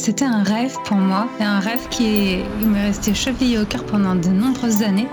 C'était 0.00 0.24
un 0.24 0.44
rêve 0.44 0.76
pour 0.84 0.96
moi, 0.96 1.26
et 1.40 1.42
un 1.42 1.58
rêve 1.58 1.88
qui 1.90 2.38
m'est 2.64 2.86
resté 2.86 3.14
chevillé 3.14 3.58
au 3.58 3.64
cœur 3.64 3.84
pendant 3.84 4.14
de 4.14 4.28
nombreuses 4.28 4.82
années. 4.82 5.08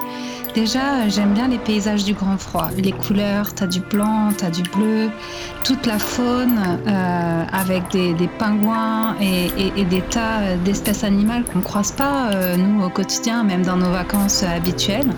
Déjà, 0.54 1.09
j'aime 1.09 1.34
bien 1.34 1.47
les 1.47 1.57
paysages 1.57 2.05
du 2.05 2.13
grand 2.13 2.38
froid, 2.38 2.70
les 2.77 2.91
couleurs, 2.91 3.53
t'as 3.55 3.66
du 3.66 3.79
blanc, 3.79 4.29
t'as 4.38 4.52
du 4.52 4.61
bleu, 4.61 5.09
toute 5.63 5.88
la 5.88 5.98
faune 5.98 6.59
euh, 6.88 7.43
avec 7.52 7.91
des, 7.91 8.29
pingouins 8.38 9.16
et, 9.20 9.84
des 9.85 10.02
tas 10.02 10.55
d'espèces 10.63 11.04
animales 11.04 11.43
qu'on 11.45 11.59
ne 11.59 11.63
croise 11.63 11.91
pas, 11.91 12.29
euh, 12.29 12.55
nous, 12.55 12.86
au 12.86 12.89
quotidien, 12.89 13.43
même 13.43 13.65
dans 13.65 13.77
nos 13.77 13.91
vacances 13.91 14.43
habituelles. 14.43 15.09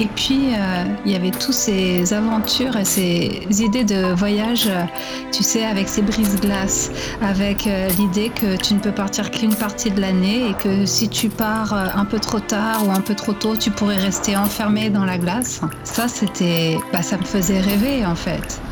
Et 0.00 0.06
puis, 0.06 0.54
euh, 0.54 0.84
il 1.04 1.12
y 1.12 1.14
avait 1.14 1.30
toutes 1.30 1.52
ces 1.52 2.14
aventures 2.14 2.74
et 2.76 2.86
ces 2.86 3.46
idées 3.50 3.84
de 3.84 4.14
voyage, 4.14 4.66
euh, 4.66 4.84
tu 5.30 5.42
sais, 5.42 5.66
avec 5.66 5.88
ces 5.88 6.00
brises-glaces, 6.00 6.90
avec 7.20 7.66
euh, 7.66 7.86
l'idée 7.98 8.30
que 8.30 8.56
tu 8.56 8.72
ne 8.72 8.78
peux 8.78 8.92
partir 8.92 9.30
qu'une 9.30 9.54
partie 9.54 9.90
de 9.90 10.00
l'année 10.00 10.48
et 10.48 10.54
que 10.54 10.86
si 10.86 11.10
tu 11.10 11.28
pars 11.28 11.74
un 11.74 12.06
peu 12.06 12.18
trop 12.18 12.40
tard 12.40 12.86
ou 12.86 12.90
un 12.90 13.02
peu 13.02 13.14
trop 13.14 13.34
tôt, 13.34 13.56
tu 13.56 13.70
pourrais 13.70 13.98
rester 13.98 14.38
enfermé 14.38 14.88
dans 14.88 15.04
la 15.04 15.18
glace. 15.18 15.60
Ça, 15.84 16.08
c'était, 16.08 16.78
bah, 16.94 17.02
ça 17.02 17.18
me 17.18 17.24
faisait 17.24 17.60
rêver 17.60 18.06
en 18.06 18.14
fait. 18.14 18.62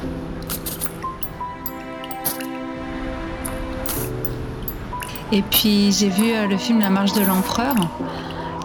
Et 5.31 5.43
puis 5.43 5.93
j'ai 5.93 6.09
vu 6.09 6.33
le 6.49 6.57
film 6.57 6.81
La 6.81 6.89
marche 6.89 7.13
de 7.13 7.21
l'empereur 7.21 7.75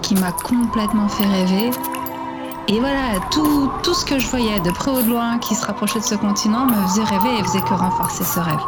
qui 0.02 0.16
m'a 0.16 0.32
complètement 0.32 1.10
fait 1.10 1.26
rêver. 1.26 1.72
Et 2.70 2.80
voilà, 2.80 3.20
tout, 3.30 3.70
tout, 3.84 3.94
ce 3.94 4.06
que 4.06 4.18
je 4.20 4.28
voyais 4.28 4.58
de 4.62 4.72
près 4.72 4.90
ou 4.90 5.02
de 5.02 5.10
loin 5.10 5.38
qui 5.40 5.54
se 5.54 5.66
rapprochait 5.66 6.00
de 6.00 6.06
ce 6.06 6.16
continent 6.16 6.66
me 6.66 6.88
faisait 6.88 7.04
rêver 7.04 7.38
et 7.38 7.44
faisait 7.44 7.62
que 7.62 7.74
renforcer 7.74 8.24
ce 8.24 8.40
rêve. 8.40 8.60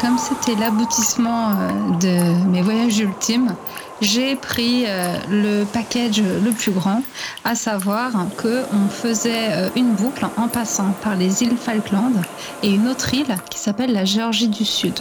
Comme 0.00 0.16
c'était 0.16 0.54
l'aboutissement 0.54 1.50
euh, 1.50 1.90
de 1.98 2.48
mes 2.50 2.62
voyages 2.62 3.00
ultimes, 3.00 3.56
j'ai 4.00 4.36
pris 4.36 4.84
euh, 4.86 5.16
le 5.28 5.64
package 5.64 6.22
le 6.22 6.50
plus 6.52 6.72
grand, 6.72 7.02
à 7.44 7.54
savoir 7.54 8.12
qu'on 8.40 8.88
faisait 8.88 9.52
euh, 9.52 9.68
une 9.76 9.92
boucle 9.92 10.26
en 10.36 10.48
passant 10.48 10.92
par 11.02 11.16
les 11.16 11.42
îles 11.42 11.56
Falkland 11.56 12.14
et 12.62 12.70
une 12.70 12.88
autre 12.88 13.12
île 13.14 13.36
qui 13.50 13.58
s'appelle 13.58 13.92
la 13.92 14.04
Géorgie 14.04 14.48
du 14.48 14.64
Sud. 14.64 15.00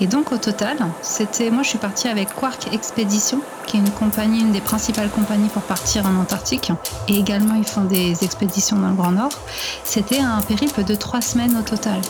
Et 0.00 0.06
donc 0.06 0.32
au 0.32 0.38
total, 0.38 0.76
c'était, 1.02 1.50
moi 1.50 1.62
je 1.62 1.70
suis 1.70 1.78
partie 1.78 2.08
avec 2.08 2.34
Quark 2.34 2.72
Expedition, 2.72 3.40
qui 3.66 3.76
est 3.76 3.80
une 3.80 3.90
compagnie, 3.90 4.40
une 4.40 4.52
des 4.52 4.60
principales 4.60 5.10
compagnies 5.10 5.48
pour 5.48 5.62
partir 5.62 6.06
en 6.06 6.20
Antarctique, 6.20 6.70
et 7.08 7.18
également 7.18 7.54
ils 7.54 7.66
font 7.66 7.84
des 7.84 8.22
expéditions 8.22 8.78
dans 8.78 8.88
le 8.88 8.94
Grand 8.94 9.12
Nord. 9.12 9.32
C'était 9.84 10.20
un 10.20 10.40
périple 10.40 10.84
de 10.84 10.94
trois 10.94 11.20
semaines 11.20 11.56
au 11.56 11.62
total. 11.62 12.00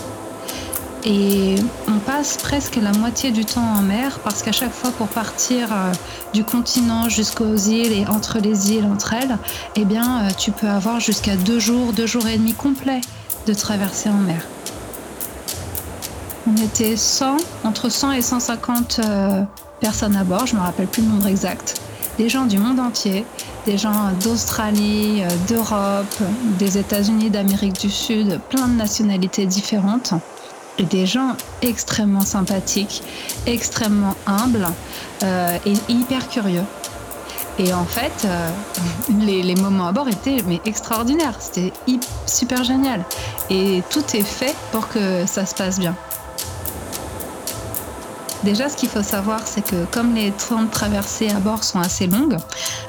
Et 1.08 1.54
on 1.86 2.00
passe 2.00 2.36
presque 2.36 2.74
la 2.74 2.90
moitié 2.90 3.30
du 3.30 3.44
temps 3.44 3.62
en 3.62 3.80
mer 3.80 4.18
parce 4.24 4.42
qu'à 4.42 4.50
chaque 4.50 4.72
fois 4.72 4.90
pour 4.90 5.06
partir 5.06 5.72
euh, 5.72 5.92
du 6.34 6.42
continent 6.42 7.08
jusqu'aux 7.08 7.54
îles 7.54 7.92
et 7.92 8.06
entre 8.08 8.40
les 8.40 8.72
îles 8.72 8.86
entre 8.86 9.12
elles, 9.12 9.38
eh 9.76 9.84
bien 9.84 10.24
euh, 10.24 10.30
tu 10.36 10.50
peux 10.50 10.66
avoir 10.66 10.98
jusqu'à 10.98 11.36
deux 11.36 11.60
jours, 11.60 11.92
deux 11.92 12.08
jours 12.08 12.26
et 12.26 12.36
demi 12.36 12.54
complets 12.54 13.02
de 13.46 13.54
traversée 13.54 14.08
en 14.08 14.18
mer. 14.18 14.42
On 16.48 16.56
était 16.56 16.96
100, 16.96 17.36
entre 17.62 17.88
100 17.88 18.10
et 18.10 18.22
150 18.22 18.98
euh, 19.04 19.42
personnes 19.78 20.16
à 20.16 20.25
bord, 20.25 20.47
je 20.47 20.54
ne 20.56 20.58
me 20.58 20.64
rappelle 20.64 20.88
plus 20.88 21.02
le 21.02 21.08
nombre 21.08 21.28
exact. 21.28 21.81
Des 22.19 22.28
gens 22.28 22.47
du 22.47 22.58
monde 22.58 22.81
entier, 22.81 23.25
des 23.64 23.78
gens 23.78 24.10
d'Australie, 24.25 25.22
d'Europe, 25.47 26.16
des 26.58 26.78
États-Unis, 26.78 27.31
d'Amérique 27.31 27.78
du 27.78 27.91
Sud, 27.91 28.41
plein 28.48 28.66
de 28.66 28.75
nationalités 28.75 29.47
différentes 29.47 30.14
des 30.78 31.06
gens 31.06 31.37
extrêmement 31.62 32.20
sympathiques, 32.20 33.03
extrêmement 33.47 34.14
humbles 34.26 34.66
euh, 35.22 35.59
et 35.64 35.75
hyper 35.88 36.28
curieux. 36.28 36.64
Et 37.59 37.72
en 37.72 37.84
fait, 37.84 38.26
euh, 38.26 38.50
les, 39.20 39.54
moments 39.54 39.88
à 39.88 39.92
bord 39.92 40.09
étaient 40.09 40.42
mais 40.47 40.60
extraordinaires. 40.64 41.37
C'était 41.41 41.72
super 42.26 42.64
génial. 42.64 43.04
Et 43.50 43.82
tout 43.91 44.04
est 44.14 44.22
fait 44.25 44.54
pour 44.72 44.88
que 44.88 45.25
ça 45.26 45.47
se 45.47 45.54
passe 45.54 45.78
bien. 45.78 45.94
Déjà, 48.46 48.68
ce 48.68 48.76
qu'il 48.76 48.88
faut 48.88 49.02
savoir, 49.02 49.40
c'est 49.44 49.60
que 49.60 49.86
comme 49.90 50.14
les 50.14 50.30
temps 50.30 50.62
de 50.62 50.70
traversée 50.70 51.28
à 51.30 51.40
bord 51.40 51.64
sont 51.64 51.80
assez 51.80 52.06
longues, 52.06 52.36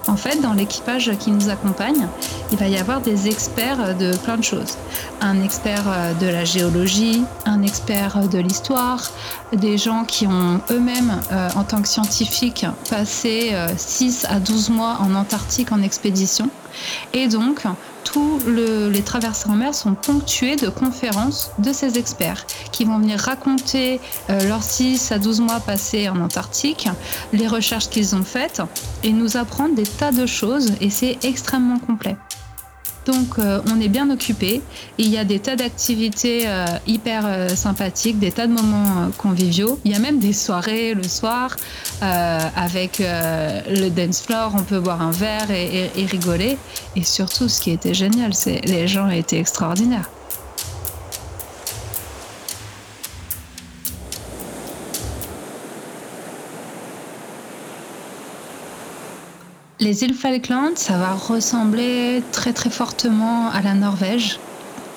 en 0.07 0.15
fait, 0.15 0.39
dans 0.39 0.53
l'équipage 0.53 1.11
qui 1.17 1.31
nous 1.31 1.49
accompagne, 1.49 2.07
il 2.51 2.59
va 2.59 2.67
y 2.67 2.77
avoir 2.77 3.01
des 3.01 3.27
experts 3.27 3.97
de 3.97 4.15
plein 4.17 4.37
de 4.37 4.43
choses. 4.43 4.77
Un 5.19 5.41
expert 5.41 5.85
euh, 5.87 6.13
de 6.13 6.27
la 6.27 6.45
géologie, 6.45 7.23
un 7.47 7.63
expert 7.63 8.29
de 8.29 8.37
l'histoire, 8.37 9.09
des 9.51 9.79
gens 9.79 10.05
qui 10.05 10.27
ont 10.27 10.61
eux-mêmes, 10.69 11.19
euh, 11.31 11.49
en 11.55 11.63
tant 11.63 11.81
que 11.81 11.87
scientifiques, 11.87 12.67
passé 12.91 13.55
6 13.77 14.27
euh, 14.29 14.35
à 14.35 14.39
12 14.39 14.69
mois 14.69 14.97
en 14.99 15.15
Antarctique 15.15 15.71
en 15.71 15.81
expédition. 15.81 16.51
Et 17.13 17.27
donc, 17.27 17.63
tous 18.03 18.39
les 18.47 19.01
traversées 19.01 19.49
en 19.49 19.55
mer 19.55 19.75
sont 19.75 19.93
ponctuées 19.93 20.55
de 20.55 20.69
conférences 20.69 21.51
de 21.59 21.73
ces 21.73 21.97
experts 21.97 22.45
qui 22.71 22.85
vont 22.85 22.99
venir 22.99 23.19
raconter 23.19 23.99
euh, 24.29 24.47
leurs 24.47 24.63
6 24.63 25.11
à 25.11 25.19
12 25.19 25.41
mois 25.41 25.59
passés 25.59 26.07
en 26.07 26.21
Antarctique, 26.21 26.87
les 27.33 27.47
recherches 27.47 27.89
qu'ils 27.89 28.15
ont 28.15 28.23
faites 28.23 28.61
et 29.03 29.11
nous 29.11 29.37
apprendre 29.37 29.75
des 29.75 29.83
tas 29.83 30.11
de 30.11 30.25
choses 30.25 30.71
et 30.79 30.89
c'est 30.89 31.17
extrêmement 31.23 31.79
complet. 31.79 32.15
Donc 33.07 33.39
euh, 33.39 33.61
on 33.73 33.79
est 33.79 33.87
bien 33.87 34.09
occupé. 34.09 34.61
Il 34.97 35.07
y 35.07 35.17
a 35.17 35.23
des 35.23 35.39
tas 35.39 35.55
d'activités 35.55 36.43
euh, 36.45 36.65
hyper 36.85 37.23
euh, 37.25 37.47
sympathiques, 37.49 38.19
des 38.19 38.31
tas 38.31 38.47
de 38.47 38.51
moments 38.51 39.09
conviviaux. 39.17 39.79
Il 39.85 39.91
y 39.93 39.95
a 39.95 39.99
même 39.99 40.19
des 40.19 40.33
soirées 40.33 40.93
le 40.93 41.03
soir 41.03 41.55
avec 42.01 42.99
le 42.99 43.89
dance 43.89 44.21
floor. 44.21 44.53
On 44.55 44.63
peut 44.63 44.79
boire 44.79 45.01
un 45.01 45.11
verre 45.11 45.49
et, 45.51 45.89
et 45.95 46.05
rigoler. 46.05 46.57
Et 46.95 47.03
surtout, 47.03 47.47
ce 47.47 47.61
qui 47.61 47.71
était 47.71 47.93
génial, 47.93 48.33
c'est 48.33 48.61
les 48.65 48.87
gens 48.87 49.09
étaient 49.09 49.39
extraordinaires. 49.39 50.09
Les 59.79 60.03
îles 60.03 60.15
Falkland, 60.15 60.75
ça 60.75 60.97
va 60.97 61.13
ressembler 61.13 62.23
très 62.31 62.51
très 62.51 62.71
fortement 62.71 63.51
à 63.51 63.61
la 63.61 63.75
Norvège. 63.75 64.39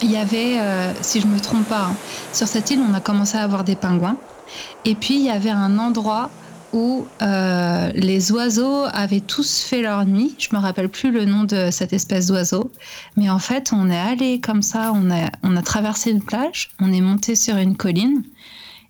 Il 0.01 0.11
y 0.11 0.17
avait, 0.17 0.59
euh, 0.59 0.91
si 1.03 1.21
je 1.21 1.27
ne 1.27 1.33
me 1.33 1.39
trompe 1.39 1.69
pas, 1.69 1.89
hein, 1.91 1.97
sur 2.33 2.49
cette 2.49 2.71
île, 2.71 2.81
on 2.89 2.95
a 2.95 3.01
commencé 3.01 3.37
à 3.37 3.43
avoir 3.43 3.63
des 3.63 3.77
pingouins. 3.77 4.17
Et 4.87 4.95
puis 4.95 5.17
il 5.17 5.23
y 5.23 5.29
avait 5.29 5.51
un 5.51 5.79
endroit 5.79 6.31
où 6.73 7.07
euh, 7.21 7.91
les 7.95 8.33
oiseaux 8.33 8.85
avaient 8.91 9.21
tous 9.21 9.61
fait 9.61 9.83
leur 9.83 10.07
nuit. 10.07 10.35
Je 10.39 10.49
me 10.53 10.59
rappelle 10.59 10.89
plus 10.89 11.11
le 11.11 11.27
nom 11.27 11.45
de 11.45 11.69
cette 11.71 11.93
espèce 11.93 12.29
d'oiseau, 12.29 12.71
mais 13.17 13.29
en 13.29 13.39
fait, 13.39 13.73
on 13.75 13.91
est 13.91 13.99
allé 13.99 14.41
comme 14.41 14.63
ça, 14.63 14.95
on 14.95 15.11
a 15.57 15.63
traversé 15.63 16.11
une 16.11 16.23
plage, 16.23 16.71
on 16.81 16.91
est 16.91 17.03
monté 17.03 17.35
sur 17.35 17.57
une 17.57 17.77
colline, 17.77 18.23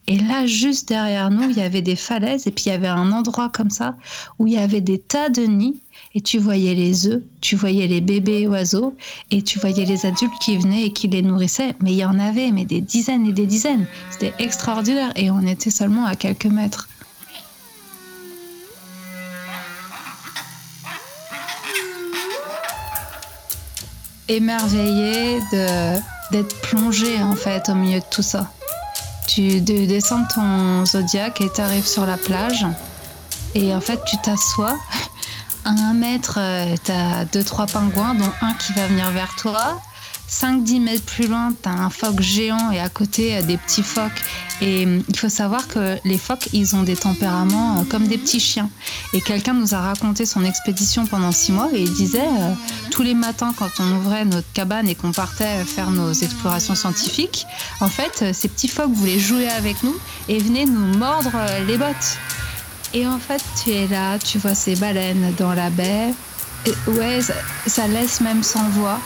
et 0.07 0.19
là, 0.19 0.45
juste 0.45 0.89
derrière 0.89 1.31
nous, 1.31 1.51
il 1.51 1.57
y 1.57 1.61
avait 1.61 1.83
des 1.83 1.95
falaises 1.95 2.47
et 2.47 2.51
puis 2.51 2.65
il 2.67 2.69
y 2.71 2.73
avait 2.73 2.89
un 2.89 3.13
endroit 3.13 3.49
comme 3.49 3.71
ça 3.71 3.95
où 4.39 4.47
il 4.47 4.55
y 4.55 4.59
avait 4.59 4.81
des 4.81 4.99
tas 4.99 5.29
de 5.29 5.43
nids 5.43 5.81
et 6.15 6.21
tu 6.21 6.39
voyais 6.39 6.75
les 6.75 7.07
œufs, 7.07 7.23
tu 7.41 7.55
voyais 7.55 7.87
les 7.87 8.01
bébés 8.01 8.49
oiseaux 8.49 8.97
et 9.31 9.43
tu 9.43 9.61
voyais 9.61 9.85
les 9.85 10.07
adultes 10.07 10.33
qui 10.41 10.57
venaient 10.57 10.87
et 10.87 10.93
qui 10.93 11.07
les 11.07 11.23
nourrissaient. 11.23 11.77
Mais 11.81 11.93
il 11.93 11.99
y 11.99 12.05
en 12.05 12.19
avait, 12.19 12.51
mais 12.51 12.65
des 12.65 12.81
dizaines 12.81 13.27
et 13.27 13.33
des 13.33 13.47
dizaines. 13.47 13.87
C'était 14.11 14.35
extraordinaire 14.41 15.13
et 15.15 15.31
on 15.31 15.43
était 15.43 15.71
seulement 15.71 16.07
à 16.07 16.17
quelques 16.17 16.47
mètres. 16.47 16.89
Émerveillé 24.27 25.39
d'être 26.33 26.61
plongé 26.63 27.23
en 27.23 27.35
fait 27.35 27.69
au 27.69 27.75
milieu 27.75 28.01
de 28.01 28.05
tout 28.11 28.23
ça. 28.23 28.51
Tu 29.33 29.61
descends 29.61 30.25
ton 30.25 30.85
zodiaque 30.85 31.41
et 31.41 31.49
tu 31.55 31.61
arrives 31.61 31.87
sur 31.87 32.05
la 32.05 32.17
plage. 32.17 32.67
Et 33.55 33.73
en 33.73 33.81
fait, 33.81 34.01
tu 34.05 34.17
t'assois. 34.25 34.77
À 35.65 35.69
un 35.69 35.93
mètre, 35.93 36.39
euh, 36.41 36.75
tu 36.83 36.91
as 36.91 37.27
deux, 37.27 37.45
trois 37.45 37.67
pingouins, 37.67 38.15
dont 38.15 38.33
un 38.41 38.55
qui 38.55 38.73
va 38.73 38.87
venir 38.89 39.09
vers 39.11 39.37
toi. 39.37 39.81
5-10 40.31 40.81
mètres 40.81 41.03
plus 41.03 41.27
loin, 41.27 41.53
tu 41.61 41.69
as 41.69 41.73
un 41.73 41.91
phoque 41.91 42.21
géant 42.21 42.71
et 42.71 42.79
à 42.79 42.89
côté 42.89 43.37
euh, 43.37 43.43
des 43.43 43.57
petits 43.57 43.83
phoques. 43.83 44.23
Et 44.61 44.87
euh, 44.87 45.01
il 45.09 45.17
faut 45.17 45.29
savoir 45.29 45.67
que 45.67 45.97
les 46.05 46.19
phoques, 46.19 46.49
ils 46.53 46.77
ont 46.77 46.85
des 46.85 46.95
tempéraments 46.95 47.81
euh, 47.81 47.85
comme 47.85 48.07
des 48.07 48.17
petits 48.17 48.39
chiens. 48.39 48.71
Et 49.13 49.21
quelqu'un 49.21 49.55
nous 49.55 49.75
a 49.75 49.81
raconté 49.81 50.27
son 50.27 50.45
expédition 50.45 51.05
pendant 51.07 51.33
6 51.33 51.53
mois 51.53 51.69
et 51.73 51.83
il 51.83 51.93
disait 51.93 52.29
tous 52.91 53.03
les 53.03 53.15
matins 53.15 53.53
quand 53.57 53.71
on 53.81 53.97
ouvrait 53.97 54.25
notre 54.25 54.51
cabane 54.53 54.89
et 54.89 54.95
qu'on 54.95 55.11
partait 55.11 55.65
faire 55.65 55.91
nos 55.91 56.13
explorations 56.13 56.75
scientifiques, 56.77 57.47
en 57.81 57.89
fait, 57.89 58.33
ces 58.33 58.49
petits 58.49 58.69
phoques 58.69 58.93
voulaient 58.93 59.19
jouer 59.19 59.49
avec 59.49 59.83
nous 59.83 59.97
et 60.29 60.39
venaient 60.39 60.67
nous 60.67 60.97
mordre 60.97 61.33
les 61.67 61.77
bottes. 61.77 62.19
Et 62.95 63.07
en 63.07 63.19
fait, 63.19 63.43
tu 63.63 63.71
es 63.71 63.87
là, 63.89 64.19
tu 64.19 64.39
vois 64.39 64.55
ces 64.55 64.77
baleines 64.77 65.35
dans 65.39 65.55
la 65.55 65.71
baie. 65.71 66.13
Et 66.67 66.91
ouais, 66.91 67.21
ça, 67.21 67.35
ça 67.67 67.87
laisse 67.89 68.21
même 68.21 68.43
sans 68.43 68.69
voix. 68.71 69.01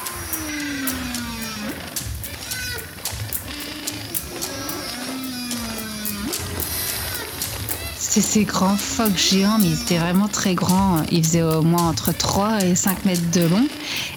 C'est 8.14 8.20
ces 8.20 8.44
grands 8.44 8.76
phoques 8.76 9.16
géants, 9.16 9.58
mais 9.58 9.66
ils 9.66 9.82
étaient 9.82 9.99
vraiment 9.99 10.28
très 10.28 10.55
grands. 10.55 11.02
Ils 11.11 11.25
faisaient 11.25 11.43
au 11.43 11.62
moins 11.62 11.88
entre 11.88 12.16
3 12.16 12.64
et 12.64 12.76
5 12.76 13.06
mètres 13.06 13.28
de 13.32 13.40
long. 13.40 13.66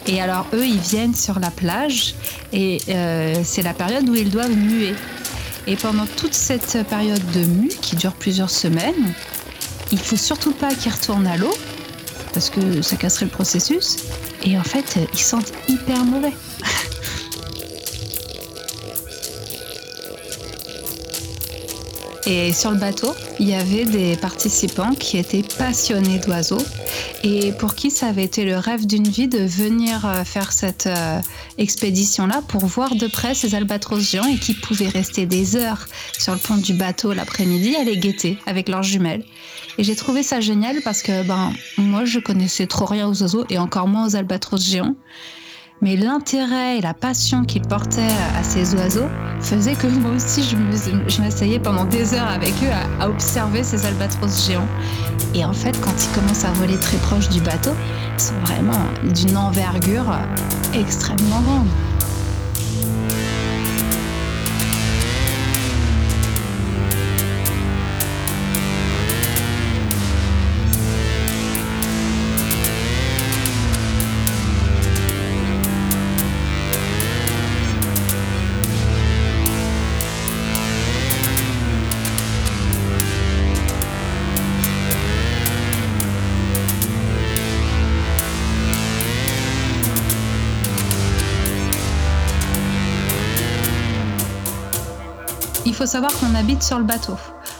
Et 0.06 0.22
alors, 0.22 0.46
eux, 0.54 0.68
ils 0.68 0.78
viennent 0.78 1.16
sur 1.16 1.40
la 1.40 1.50
plage 1.50 2.14
et 2.54 2.80
euh, 2.90 3.42
c'est 3.44 3.64
la 3.64 3.74
période 3.74 4.08
où 4.08 4.14
ils 4.14 4.30
doivent 4.30 4.56
muer. 4.56 4.94
Et 5.66 5.76
pendant 5.76 6.06
toute 6.06 6.36
cette 6.36 6.78
période 6.88 7.24
de 7.32 7.40
mue, 7.40 7.72
qui 7.82 7.96
dure 7.96 8.14
plusieurs 8.14 8.52
semaines, 8.52 9.16
il 9.92 9.98
faut 9.98 10.16
surtout 10.16 10.52
pas 10.52 10.76
qu'ils 10.76 10.92
retournent 10.92 11.26
à 11.26 11.36
l'eau, 11.36 11.58
parce 12.34 12.52
que 12.52 12.84
ça 12.84 12.98
casserait 12.98 13.26
le 13.26 13.32
processus. 13.32 13.98
Et 14.44 14.60
en 14.60 14.64
fait, 14.64 15.00
ils 15.12 15.20
sentent 15.20 15.54
hyper 15.68 16.04
mauvais. 16.04 16.34
Et 22.30 22.52
sur 22.52 22.72
le 22.72 22.78
bateau, 22.78 23.16
il 23.40 23.48
y 23.48 23.54
avait 23.54 23.86
des 23.86 24.18
participants 24.18 24.92
qui 24.92 25.18
étaient 25.18 25.46
passionnés 25.58 26.20
d'oiseaux 26.20 26.62
et 27.24 27.54
pour 27.54 27.74
qui 27.74 27.90
ça 27.90 28.08
avait 28.08 28.26
été 28.26 28.44
le 28.44 28.58
rêve 28.58 28.86
d'une 28.86 29.08
vie 29.08 29.30
de 29.30 29.38
venir 29.38 30.06
euh, 30.06 30.26
faire 30.26 30.52
cette 30.52 30.88
euh, 30.88 31.22
expédition-là 31.58 32.42
pour 32.50 32.66
voir 32.66 32.96
de 32.96 33.08
près 33.08 33.34
ces 33.34 33.56
albatros 33.56 34.02
géants 34.02 34.28
et 34.28 34.36
qui 34.36 34.54
pouvaient 34.54 34.90
rester 34.90 35.26
des 35.26 35.56
heures 35.56 35.88
sur 36.20 36.34
le 36.34 36.40
pont 36.40 36.58
du 36.58 36.74
bateau 36.74 37.14
l'après-midi 37.14 37.78
à 37.78 37.86
les 37.86 37.96
guetter 37.96 38.38
avec 38.46 38.68
leurs 38.68 38.84
jumelles. 38.84 39.24
Et 39.78 39.86
j'ai 39.86 39.96
trouvé 39.96 40.22
ça 40.22 40.42
génial 40.42 40.82
parce 40.84 41.04
que 41.04 41.26
ben 41.26 41.54
moi 41.78 42.04
je 42.04 42.20
connaissais 42.20 42.68
trop 42.68 42.86
rien 42.86 43.08
aux 43.08 43.22
oiseaux 43.22 43.46
et 43.50 43.58
encore 43.58 43.88
moins 43.88 44.06
aux 44.06 44.16
albatros 44.18 44.62
géants. 44.62 44.96
Mais 45.82 45.96
l'intérêt 45.96 46.80
et 46.80 46.82
la 46.82 46.94
passion 46.94 47.44
qu'il 47.44 47.62
portait 47.62 48.02
à 48.36 48.44
ces 48.44 48.74
oiseaux 48.76 49.08
faisait 49.40 49.76
que 49.76 49.88
moi 49.88 50.12
aussi, 50.12 50.42
je 50.44 51.22
m'asseyais 51.22 51.60
pendant 51.60 51.86
des 51.86 52.16
heures 52.16 52.30
avec 52.30 52.54
eux 52.64 52.72
à, 53.00 53.04
à, 53.04 53.10
observer 53.10 53.64
ces 53.64 53.86
albatros 53.86 54.48
géants. 54.48 54.68
Et 55.36 55.46
en 55.46 55.54
fait, 55.54 55.80
quand 55.82 55.94
ils 56.04 56.20
commencent 56.20 56.46
à 56.46 56.52
voler 56.54 56.80
très 56.80 56.98
proche 56.98 57.30
du 57.30 57.42
bateau, 57.42 57.72
ils 58.18 58.22
sont 58.22 58.40
vraiment 58.46 58.84
d'une 59.14 59.38
envergure 59.38 60.18
extrêmement 60.74 61.42
grande. 61.42 61.68
Faut 95.78 95.86
savoir 95.86 96.12
qu'on 96.20 96.34
habite 96.34 96.64
sur 96.64 96.80
le 96.80 96.86
bateau. 96.86 97.14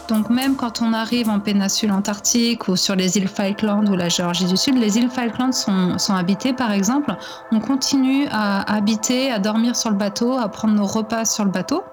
Donc 0.08 0.28
même 0.28 0.56
quand 0.56 0.82
on 0.82 0.92
arrive 0.92 1.30
en 1.30 1.38
péninsule 1.38 1.92
antarctique 1.92 2.66
ou 2.66 2.74
sur 2.74 2.96
les 2.96 3.16
îles 3.16 3.28
Falkland 3.28 3.88
ou 3.88 3.94
la 3.94 4.08
Géorgie 4.08 4.44
du 4.44 4.56
Sud, 4.56 4.76
les 4.76 4.98
îles 4.98 5.08
Falkland 5.08 5.54
sont, 5.54 5.98
sont 5.98 6.14
habitées 6.14 6.52
par 6.52 6.72
exemple, 6.72 7.14
on 7.52 7.60
continue 7.60 8.26
à 8.32 8.74
habiter, 8.74 9.30
à 9.30 9.38
dormir 9.38 9.76
sur 9.76 9.90
le 9.90 9.96
bateau, 9.96 10.32
à 10.32 10.48
prendre 10.48 10.74
nos 10.74 10.86
repas 10.86 11.26
sur 11.26 11.44
le 11.44 11.52
bateau. 11.52 11.84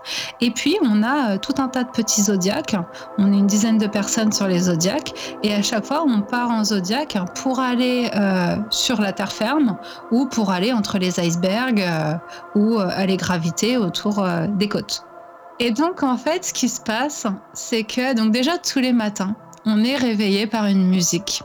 Et 0.41 0.49
puis 0.49 0.77
on 0.83 1.03
a 1.03 1.33
euh, 1.33 1.37
tout 1.37 1.53
un 1.59 1.67
tas 1.67 1.83
de 1.83 1.91
petits 1.91 2.23
zodiacs. 2.23 2.75
On 3.19 3.31
est 3.31 3.37
une 3.37 3.47
dizaine 3.47 3.77
de 3.77 3.87
personnes 3.87 4.31
sur 4.31 4.47
les 4.47 4.61
zodiacs 4.61 5.37
et 5.43 5.53
à 5.53 5.61
chaque 5.61 5.85
fois 5.85 6.03
on 6.07 6.21
part 6.21 6.49
en 6.49 6.63
zodiac 6.63 7.19
pour 7.35 7.59
aller 7.59 8.09
euh, 8.15 8.55
sur 8.71 8.99
la 8.99 9.13
terre 9.13 9.31
ferme 9.31 9.77
ou 10.09 10.25
pour 10.25 10.49
aller 10.49 10.73
entre 10.73 10.97
les 10.97 11.19
icebergs 11.19 11.81
euh, 11.81 12.13
ou 12.55 12.79
aller 12.79 13.17
graviter 13.17 13.77
autour 13.77 14.25
des 14.57 14.67
côtes. 14.67 15.05
Et 15.59 15.71
donc, 15.71 16.03
en 16.03 16.17
fait, 16.17 16.45
ce 16.45 16.53
qui 16.53 16.69
se 16.69 16.81
passe, 16.81 17.27
c'est 17.53 17.83
que, 17.83 18.13
donc 18.13 18.31
déjà, 18.31 18.57
tous 18.57 18.79
les 18.79 18.93
matins, 18.93 19.35
on 19.65 19.83
est 19.83 19.95
réveillé 19.95 20.47
par 20.47 20.65
une 20.65 20.87
musique. 20.87 21.41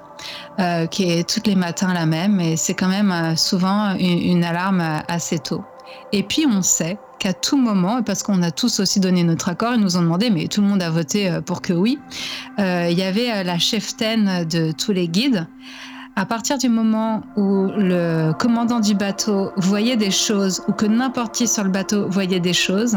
Euh, 0.59 0.87
qui 0.87 1.05
est 1.05 1.27
tous 1.27 1.49
les 1.49 1.55
matins 1.55 1.95
la 1.95 2.05
même 2.05 2.39
et 2.39 2.55
c'est 2.57 2.75
quand 2.75 2.89
même 2.89 3.11
euh, 3.11 3.35
souvent 3.35 3.95
une, 3.99 4.45
alarme 4.45 4.83
assez 5.09 5.39
tôt. 5.39 5.65
Et 6.13 6.23
puis 6.23 6.45
on 6.47 6.61
sait 6.61 6.99
qu'à 7.19 7.33
tout 7.33 7.57
moment, 7.57 8.03
parce 8.03 8.23
qu'on 8.23 8.43
a 8.43 8.51
tous 8.51 8.81
aussi 8.81 9.01
donné 9.01 9.23
notre 9.23 9.49
accord, 9.49 9.73
ils 9.75 9.81
nous 9.81 9.97
ont 9.97 10.03
demandé, 10.03 10.29
mais 10.29 10.49
tout 10.49 10.61
le 10.61 10.67
monde 10.67 10.83
a 10.83 10.91
voté 10.91 11.31
euh, 11.31 11.41
pour 11.41 11.63
que 11.63 11.73
oui, 11.73 11.99
il 12.59 12.93
y 12.93 13.03
avait 13.03 13.43
la 13.43 13.59
cheftaine 13.59 14.45
de 14.45 14.73
tous 14.73 14.93
les 14.93 15.09
guides 15.09 15.47
à 16.17 16.27
partir 16.27 16.59
du 16.59 16.69
moment 16.69 17.23
où 17.37 17.69
le 17.77 18.33
commandant 18.33 18.81
du 18.81 18.95
bateau 18.95 19.53
voyait 19.57 19.97
des 19.97 20.11
choses 20.11 20.63
ou 20.69 20.73
que 20.73 20.87
n'importe 20.87 21.35
qui 21.35 21.47
sur 21.47 21.65
le 21.65 21.71
bateau 21.71 22.09
voyait 22.09 22.41
des 22.41 22.53
choses, 22.53 22.97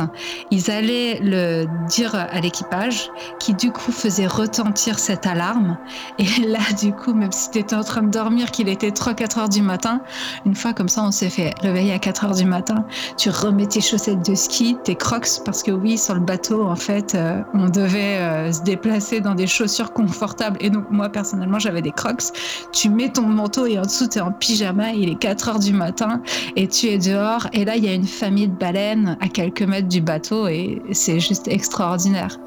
ils 0.52 0.72
allaient 0.72 1.20
le 1.22 1.66
dire 1.88 2.16
à 2.16 2.40
l'équipage 2.42 3.10
qui 3.40 3.54
du 3.54 3.72
coup 3.72 3.92
faisait 3.92 4.28
retentir 4.28 5.00
cette 5.00 5.26
alarme. 5.26 5.78
Et 6.18 6.26
là, 6.48 6.60
du 6.80 6.92
coup, 6.92 7.14
même 7.14 7.32
si 7.32 7.52
tu 7.52 7.60
étais 7.60 7.76
en 7.76 7.84
train 7.84 8.02
de 8.02 8.10
dormir, 8.10 8.52
qu'il 8.52 8.68
était 8.68 8.90
3-4 8.90 9.40
heures 9.40 9.50
du 9.50 9.62
matin, 9.62 10.02
une 10.46 10.56
fois 10.56 10.74
comme 10.74 10.90
ça, 10.90 11.04
on 11.04 11.12
s'est 11.12 11.30
fait 11.30 11.54
réveiller 11.62 11.94
à 11.94 12.00
4 12.00 12.26
heures 12.26 12.36
du 12.36 12.46
matin, 12.46 12.86
tu 13.18 13.30
remets 13.30 13.68
tes 13.68 13.82
chaussettes 13.82 14.28
de 14.28 14.36
ski, 14.36 14.78
tes 14.84 14.96
crocs, 14.96 15.42
parce 15.46 15.64
que 15.64 15.72
oui, 15.72 15.98
sur 15.98 16.16
le 16.16 16.22
bateau, 16.22 16.68
en 16.68 16.76
fait, 16.76 17.16
euh, 17.16 17.42
on 17.54 17.70
devait 17.70 18.18
euh, 18.18 18.52
se 18.52 18.62
déplacer 18.64 19.22
dans 19.22 19.36
des 19.36 19.48
chaussures 19.48 19.94
confortables. 19.94 20.58
Et 20.60 20.70
donc, 20.70 20.90
moi, 20.90 21.10
personnellement, 21.10 21.60
j'avais 21.60 21.82
des 21.82 21.92
crocs. 21.92 22.24
Tu 22.72 22.90
mets 22.90 23.03
ton 23.10 23.24
manteau 23.24 23.66
et 23.66 23.78
en 23.78 23.84
dessous 23.84 24.08
tu 24.08 24.18
es 24.18 24.22
en 24.22 24.32
pyjama, 24.32 24.92
il 24.92 25.10
est 25.10 25.20
4 25.20 25.50
heures 25.50 25.60
du 25.60 25.74
matin 25.74 26.22
et 26.56 26.68
tu 26.68 26.88
es 26.88 26.98
dehors 26.98 27.48
et 27.54 27.66
là 27.66 27.76
il 27.76 27.84
y 27.84 27.88
a 27.88 27.94
une 27.94 28.08
famille 28.08 28.48
de 28.48 28.56
baleines 28.56 29.18
à 29.22 29.28
quelques 29.28 29.64
mètres 29.64 29.88
du 29.88 30.02
bateau 30.02 30.48
et 30.48 30.82
c'est 30.92 31.20
juste 31.20 31.48
extraordinaire. 31.48 32.40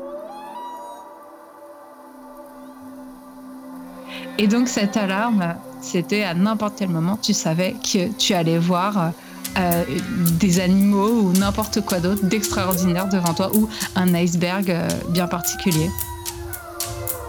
Et 4.39 4.47
donc 4.47 4.69
cette 4.69 4.97
alarme, 4.97 5.55
c'était 5.81 6.23
à 6.23 6.35
n'importe 6.35 6.75
quel 6.79 6.91
moment, 6.91 7.17
tu 7.17 7.33
savais 7.33 7.75
que 7.83 8.09
tu 8.19 8.35
allais 8.35 8.59
voir 8.59 9.13
euh, 9.59 9.85
des 10.39 10.61
animaux 10.61 11.23
ou 11.23 11.33
n'importe 11.33 11.81
quoi 11.81 12.01
d'autre 12.01 12.27
d'extraordinaire 12.27 13.09
devant 13.09 13.33
toi 13.33 13.51
ou 13.57 13.69
un 13.95 14.13
iceberg 14.15 14.71
euh, 14.71 14.87
bien 15.09 15.27
particulier. 15.27 15.89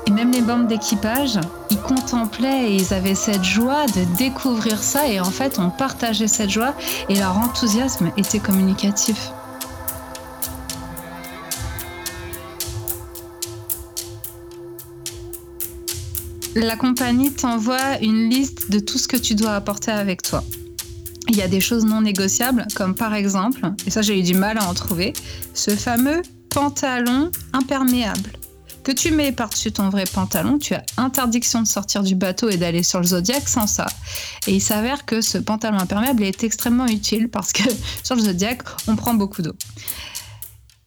Et 0.08 0.10
même 0.10 0.32
les 0.32 0.40
membres 0.40 0.68
d'équipage, 0.68 1.38
ils 1.70 1.82
contemplaient 1.82 2.72
et 2.72 2.76
ils 2.78 2.94
avaient 2.94 3.14
cette 3.14 3.44
joie 3.44 3.86
de 3.88 4.06
découvrir 4.18 4.82
ça 4.82 5.06
et 5.06 5.20
en 5.20 5.30
fait 5.30 5.60
on 5.60 5.70
partageait 5.70 6.30
cette 6.30 6.50
joie 6.50 6.74
et 7.10 7.16
leur 7.16 7.38
enthousiasme 7.38 8.14
était 8.16 8.40
communicatif. 8.40 9.32
La 16.56 16.78
compagnie 16.78 17.34
t'envoie 17.34 18.00
une 18.02 18.30
liste 18.30 18.72
de 18.72 18.80
tout 18.80 18.98
ce 18.98 19.10
que 19.10 19.18
tu 19.18 19.36
dois 19.36 19.56
apporter 19.56 19.92
avec 19.92 20.22
toi. 20.22 20.42
Il 21.28 21.36
y 21.36 21.42
a 21.42 21.50
des 21.50 21.60
choses 21.60 21.84
non 21.84 22.00
négociables, 22.00 22.66
comme 22.76 22.96
par 22.96 23.14
exemple, 23.14 23.60
et 23.86 23.90
ça 23.90 24.02
j'ai 24.02 24.18
eu 24.18 24.24
du 24.24 24.36
mal 24.36 24.58
à 24.58 24.70
en 24.70 24.74
trouver, 24.74 25.12
ce 25.54 25.72
fameux 25.72 26.22
pantalon 26.50 27.30
imperméable 27.52 28.32
que 28.88 28.94
tu 28.94 29.12
mets 29.12 29.34
par-dessus 29.34 29.74
ton 29.74 29.90
vrai 29.90 30.06
pantalon, 30.06 30.60
tu 30.60 30.74
as 30.74 30.82
interdiction 30.96 31.62
de 31.62 31.68
sortir 31.68 32.04
du 32.04 32.16
bateau 32.16 32.48
et 32.48 32.56
d'aller 32.56 32.84
sur 32.84 33.02
le 33.02 33.06
Zodiac 33.06 33.50
sans 33.50 33.68
ça. 33.68 33.86
Et 34.48 34.54
il 34.54 34.62
s'avère 34.62 35.04
que 35.06 35.20
ce 35.20 35.38
pantalon 35.38 35.78
imperméable 35.78 36.24
est 36.24 36.42
extrêmement 36.46 36.88
utile 36.88 37.28
parce 37.28 37.52
que 37.52 37.64
sur 38.04 38.16
le 38.16 38.22
Zodiac, 38.22 38.62
on 38.88 38.96
prend 38.96 39.14
beaucoup 39.14 39.42
d'eau. 39.42 39.52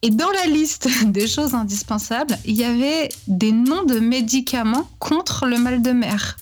Et 0.01 0.09
dans 0.09 0.31
la 0.31 0.47
liste 0.47 0.89
des 1.05 1.27
choses 1.27 1.53
indispensables, 1.53 2.39
il 2.43 2.55
y 2.55 2.63
avait 2.63 3.09
des 3.27 3.51
noms 3.51 3.83
de 3.83 3.99
médicaments 3.99 4.89
contre 4.97 5.45
le 5.45 5.59
mal 5.59 5.83
de 5.83 5.91
mer. 5.91 6.37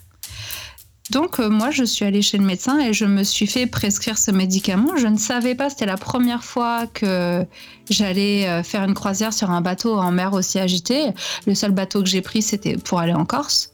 Donc 1.09 1.39
euh, 1.39 1.49
moi, 1.49 1.71
je 1.71 1.83
suis 1.83 2.05
allée 2.05 2.21
chez 2.21 2.37
le 2.37 2.45
médecin 2.45 2.79
et 2.79 2.93
je 2.93 3.05
me 3.05 3.23
suis 3.23 3.47
fait 3.47 3.65
prescrire 3.65 4.17
ce 4.17 4.29
médicament. 4.29 4.95
Je 4.95 5.07
ne 5.07 5.17
savais 5.17 5.55
pas, 5.55 5.69
c'était 5.69 5.87
la 5.87 5.97
première 5.97 6.43
fois 6.43 6.85
que 6.85 7.45
j'allais 7.89 8.47
euh, 8.47 8.61
faire 8.61 8.83
une 8.83 8.93
croisière 8.93 9.33
sur 9.33 9.49
un 9.49 9.61
bateau 9.61 9.97
en 9.97 10.11
mer 10.11 10.33
aussi 10.33 10.59
agitée. 10.59 11.07
Le 11.47 11.55
seul 11.55 11.71
bateau 11.71 12.03
que 12.03 12.09
j'ai 12.09 12.21
pris, 12.21 12.41
c'était 12.41 12.77
pour 12.77 12.99
aller 12.99 13.13
en 13.13 13.25
Corse. 13.25 13.71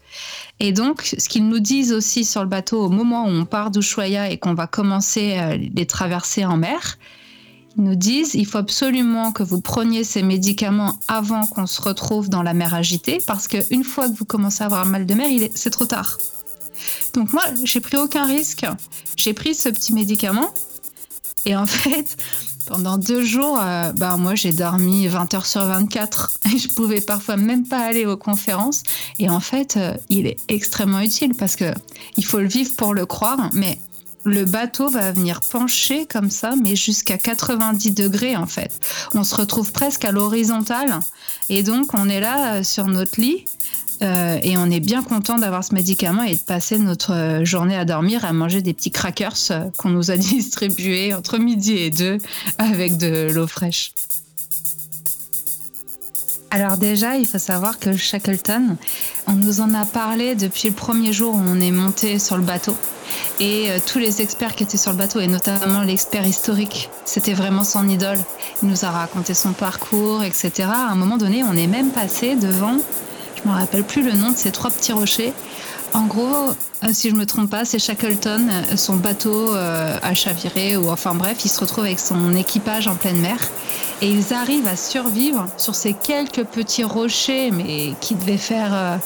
Et 0.60 0.72
donc, 0.72 1.14
ce 1.18 1.28
qu'ils 1.28 1.46
nous 1.46 1.60
disent 1.60 1.92
aussi 1.92 2.24
sur 2.24 2.42
le 2.42 2.48
bateau 2.48 2.82
au 2.82 2.88
moment 2.88 3.26
où 3.26 3.28
on 3.28 3.44
part 3.44 3.70
d'Ushuaia 3.70 4.30
et 4.30 4.38
qu'on 4.38 4.54
va 4.54 4.66
commencer 4.66 5.36
euh, 5.38 5.58
les 5.74 5.84
traversées 5.84 6.46
en 6.46 6.56
mer, 6.56 6.96
ils 7.76 7.84
nous 7.84 7.96
disent 7.96 8.32
il 8.32 8.46
faut 8.46 8.56
absolument 8.56 9.32
que 9.32 9.42
vous 9.42 9.60
preniez 9.60 10.04
ces 10.04 10.22
médicaments 10.22 10.98
avant 11.08 11.46
qu'on 11.46 11.66
se 11.66 11.82
retrouve 11.82 12.30
dans 12.30 12.42
la 12.42 12.54
mer 12.54 12.72
agitée, 12.72 13.18
parce 13.26 13.46
qu'une 13.46 13.84
fois 13.84 14.08
que 14.08 14.16
vous 14.16 14.24
commencez 14.24 14.62
à 14.62 14.66
avoir 14.66 14.86
un 14.86 14.88
mal 14.88 15.04
de 15.04 15.12
mer, 15.12 15.28
c'est 15.54 15.68
trop 15.68 15.84
tard. 15.84 16.16
Donc 17.14 17.32
moi, 17.32 17.44
j'ai 17.64 17.80
pris 17.80 17.96
aucun 17.96 18.26
risque. 18.26 18.66
J'ai 19.16 19.34
pris 19.34 19.54
ce 19.54 19.68
petit 19.68 19.92
médicament. 19.92 20.52
Et 21.44 21.56
en 21.56 21.66
fait, 21.66 22.16
pendant 22.66 22.98
deux 22.98 23.24
jours, 23.24 23.58
euh, 23.60 23.92
bah, 23.92 24.16
moi, 24.16 24.34
j'ai 24.34 24.52
dormi 24.52 25.06
20 25.08 25.34
heures 25.34 25.46
sur 25.46 25.64
24. 25.64 26.38
Et 26.52 26.58
je 26.58 26.68
pouvais 26.68 27.00
parfois 27.00 27.36
même 27.36 27.66
pas 27.66 27.78
aller 27.78 28.06
aux 28.06 28.16
conférences. 28.16 28.82
Et 29.18 29.28
en 29.30 29.40
fait, 29.40 29.76
euh, 29.76 29.94
il 30.08 30.26
est 30.26 30.38
extrêmement 30.48 31.00
utile 31.00 31.34
parce 31.34 31.56
que 31.56 31.72
il 32.16 32.24
faut 32.24 32.40
le 32.40 32.48
vivre 32.48 32.74
pour 32.76 32.94
le 32.94 33.06
croire. 33.06 33.50
Mais 33.52 33.78
le 34.26 34.44
bateau 34.44 34.88
va 34.88 35.12
venir 35.12 35.40
pencher 35.40 36.04
comme 36.04 36.30
ça, 36.30 36.54
mais 36.60 36.74
jusqu'à 36.74 37.16
90 37.16 37.92
degrés 37.92 38.36
en 38.36 38.46
fait. 38.46 38.72
On 39.14 39.22
se 39.22 39.36
retrouve 39.36 39.70
presque 39.70 40.04
à 40.04 40.10
l'horizontale 40.10 40.98
et 41.48 41.62
donc 41.62 41.94
on 41.94 42.08
est 42.08 42.20
là 42.20 42.56
euh, 42.56 42.62
sur 42.64 42.88
notre 42.88 43.20
lit 43.20 43.44
euh, 44.02 44.38
et 44.42 44.56
on 44.56 44.70
est 44.70 44.80
bien 44.80 45.02
content 45.02 45.38
d'avoir 45.38 45.64
ce 45.64 45.74
médicament 45.74 46.22
et 46.22 46.34
de 46.34 46.40
passer 46.40 46.78
notre 46.78 47.12
euh, 47.12 47.44
journée 47.44 47.76
à 47.76 47.84
dormir, 47.84 48.24
à 48.24 48.32
manger 48.32 48.62
des 48.62 48.74
petits 48.74 48.90
crackers 48.90 49.36
qu'on 49.76 49.90
nous 49.90 50.10
a 50.10 50.16
distribués 50.16 51.14
entre 51.14 51.38
midi 51.38 51.76
et 51.76 51.90
deux 51.90 52.18
avec 52.58 52.96
de 52.96 53.30
l'eau 53.32 53.46
fraîche. 53.46 53.92
Alors 56.50 56.76
déjà, 56.76 57.16
il 57.16 57.26
faut 57.26 57.38
savoir 57.38 57.78
que 57.78 57.96
Shackleton, 57.96 58.76
on 59.26 59.32
nous 59.32 59.60
en 59.60 59.74
a 59.74 59.84
parlé 59.84 60.34
depuis 60.34 60.68
le 60.68 60.74
premier 60.74 61.12
jour 61.12 61.34
où 61.34 61.38
on 61.38 61.60
est 61.60 61.70
monté 61.70 62.18
sur 62.18 62.36
le 62.36 62.42
bateau. 62.42 62.76
Et 63.40 63.70
euh, 63.70 63.78
tous 63.84 63.98
les 63.98 64.22
experts 64.22 64.54
qui 64.54 64.62
étaient 64.62 64.76
sur 64.76 64.92
le 64.92 64.96
bateau, 64.96 65.20
et 65.20 65.26
notamment 65.26 65.82
l'expert 65.82 66.26
historique, 66.26 66.88
c'était 67.04 67.34
vraiment 67.34 67.64
son 67.64 67.88
idole. 67.88 68.18
Il 68.62 68.68
nous 68.68 68.84
a 68.84 68.90
raconté 68.90 69.34
son 69.34 69.52
parcours, 69.52 70.22
etc. 70.22 70.68
À 70.72 70.90
un 70.90 70.94
moment 70.94 71.16
donné, 71.16 71.42
on 71.44 71.54
est 71.56 71.66
même 71.66 71.90
passé 71.90 72.36
devant, 72.36 72.76
je 73.46 73.52
me 73.52 73.56
rappelle 73.56 73.84
plus 73.84 74.02
le 74.02 74.12
nom 74.12 74.32
de 74.32 74.36
ces 74.36 74.50
trois 74.50 74.70
petits 74.70 74.92
rochers. 74.92 75.32
En 75.94 76.06
gros, 76.06 76.50
euh, 76.82 76.88
si 76.92 77.10
je 77.10 77.14
me 77.14 77.26
trompe 77.26 77.48
pas, 77.48 77.64
c'est 77.64 77.78
Shackleton, 77.78 78.48
euh, 78.48 78.76
son 78.76 78.96
bateau 78.96 79.54
a 79.54 80.14
chaviré, 80.14 80.76
ou 80.76 80.90
enfin 80.90 81.14
bref, 81.14 81.38
il 81.44 81.48
se 81.48 81.60
retrouve 81.60 81.84
avec 81.84 82.00
son 82.00 82.34
équipage 82.34 82.88
en 82.88 82.96
pleine 82.96 83.20
mer. 83.20 83.38
Et 84.02 84.10
ils 84.10 84.34
arrivent 84.34 84.66
à 84.66 84.74
survivre 84.74 85.46
sur 85.58 85.76
ces 85.76 85.92
quelques 85.92 86.44
petits 86.44 86.82
rochers, 86.82 87.52
mais 87.52 87.94
qui 88.00 88.16
devaient 88.16 88.36
faire 88.36 88.98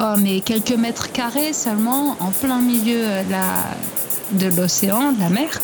oh, 0.00 0.14
mais 0.18 0.40
quelques 0.40 0.76
mètres 0.76 1.10
carrés 1.10 1.54
seulement, 1.54 2.16
en 2.20 2.30
plein 2.30 2.58
milieu 2.58 3.02
de 4.32 4.46
l'océan, 4.48 5.12
de 5.12 5.20
la 5.20 5.30
mer. 5.30 5.58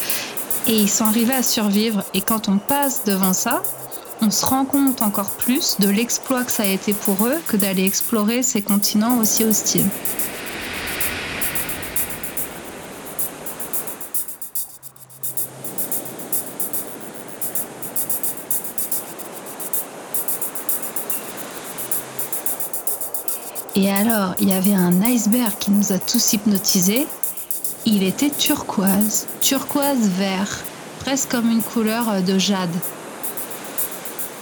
Et 0.66 0.76
ils 0.76 0.90
sont 0.90 1.04
arrivés 1.04 1.34
à 1.34 1.42
survivre. 1.42 2.02
Et 2.14 2.22
quand 2.22 2.48
on 2.48 2.56
passe 2.58 3.04
devant 3.04 3.34
ça, 3.34 3.62
on 4.22 4.30
se 4.30 4.44
rend 4.44 4.64
compte 4.64 5.02
encore 5.02 5.30
plus 5.30 5.76
de 5.78 5.88
l'exploit 5.88 6.44
que 6.44 6.52
ça 6.52 6.64
a 6.64 6.66
été 6.66 6.92
pour 6.92 7.26
eux 7.26 7.38
que 7.46 7.56
d'aller 7.56 7.84
explorer 7.84 8.42
ces 8.42 8.62
continents 8.62 9.18
aussi 9.18 9.44
hostiles. 9.44 9.88
Et 23.76 23.90
alors, 23.90 24.34
il 24.40 24.50
y 24.50 24.52
avait 24.52 24.74
un 24.74 25.00
iceberg 25.02 25.52
qui 25.58 25.70
nous 25.70 25.92
a 25.92 25.98
tous 25.98 26.34
hypnotisés. 26.34 27.06
Il 27.86 28.02
était 28.02 28.28
turquoise, 28.28 29.26
turquoise 29.40 30.08
vert, 30.18 30.60
presque 30.98 31.30
comme 31.30 31.50
une 31.50 31.62
couleur 31.62 32.22
de 32.22 32.38
jade. 32.38 32.68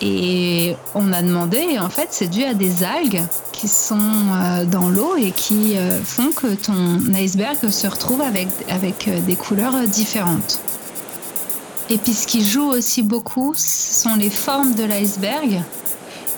Et 0.01 0.77
on 0.95 1.13
a 1.13 1.23
demandé, 1.23 1.79
en 1.79 1.89
fait, 1.89 2.09
c'est 2.11 2.29
dû 2.29 2.45
à 2.45 2.55
des 2.55 2.85
algues 2.85 3.23
qui 3.53 3.67
sont 3.67 3.99
euh, 3.99 4.65
dans 4.65 4.89
l'eau 4.89 5.17
et 5.17 5.33
qui 5.33 5.77
euh, 5.77 6.01
font 6.03 6.31
que 6.31 6.55
ton 6.55 7.01
iceberg 7.15 7.69
se 7.71 7.87
retrouve 7.89 8.21
avec, 8.21 8.49
avec 8.69 9.09
euh, 9.09 9.21
des 9.21 9.35
couleurs 9.35 9.75
différentes. 9.89 10.61
Et 11.91 11.99
puis 11.99 12.13
ce 12.13 12.27
qui 12.27 12.45
joue 12.45 12.69
aussi 12.71 13.03
beaucoup, 13.03 13.55
ce 13.57 14.03
sont 14.03 14.15
les 14.15 14.31
formes 14.31 14.75
de 14.75 14.85
l'iceberg 14.85 15.63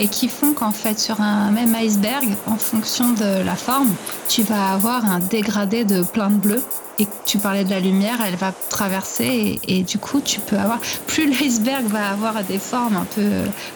et 0.00 0.08
qui 0.08 0.28
font 0.28 0.54
qu'en 0.54 0.72
fait 0.72 0.98
sur 0.98 1.20
un 1.20 1.50
même 1.50 1.74
iceberg, 1.74 2.26
en 2.46 2.56
fonction 2.56 3.12
de 3.12 3.44
la 3.44 3.54
forme, 3.54 3.94
tu 4.28 4.42
vas 4.42 4.72
avoir 4.72 5.04
un 5.04 5.18
dégradé 5.18 5.84
de 5.84 6.02
plein 6.02 6.30
de 6.30 6.38
bleu. 6.38 6.62
Et 6.98 7.06
tu 7.24 7.38
parlais 7.38 7.64
de 7.64 7.70
la 7.70 7.80
lumière, 7.80 8.18
elle 8.26 8.36
va 8.36 8.52
traverser 8.68 9.58
et, 9.66 9.82
du 9.84 9.96
coup 9.96 10.20
tu 10.20 10.38
peux 10.38 10.58
avoir 10.58 10.78
plus 11.06 11.26
l'iceberg 11.40 11.86
va 11.86 12.10
avoir 12.10 12.44
des 12.44 12.58
formes 12.58 12.96
un 12.96 13.06
peu 13.06 13.22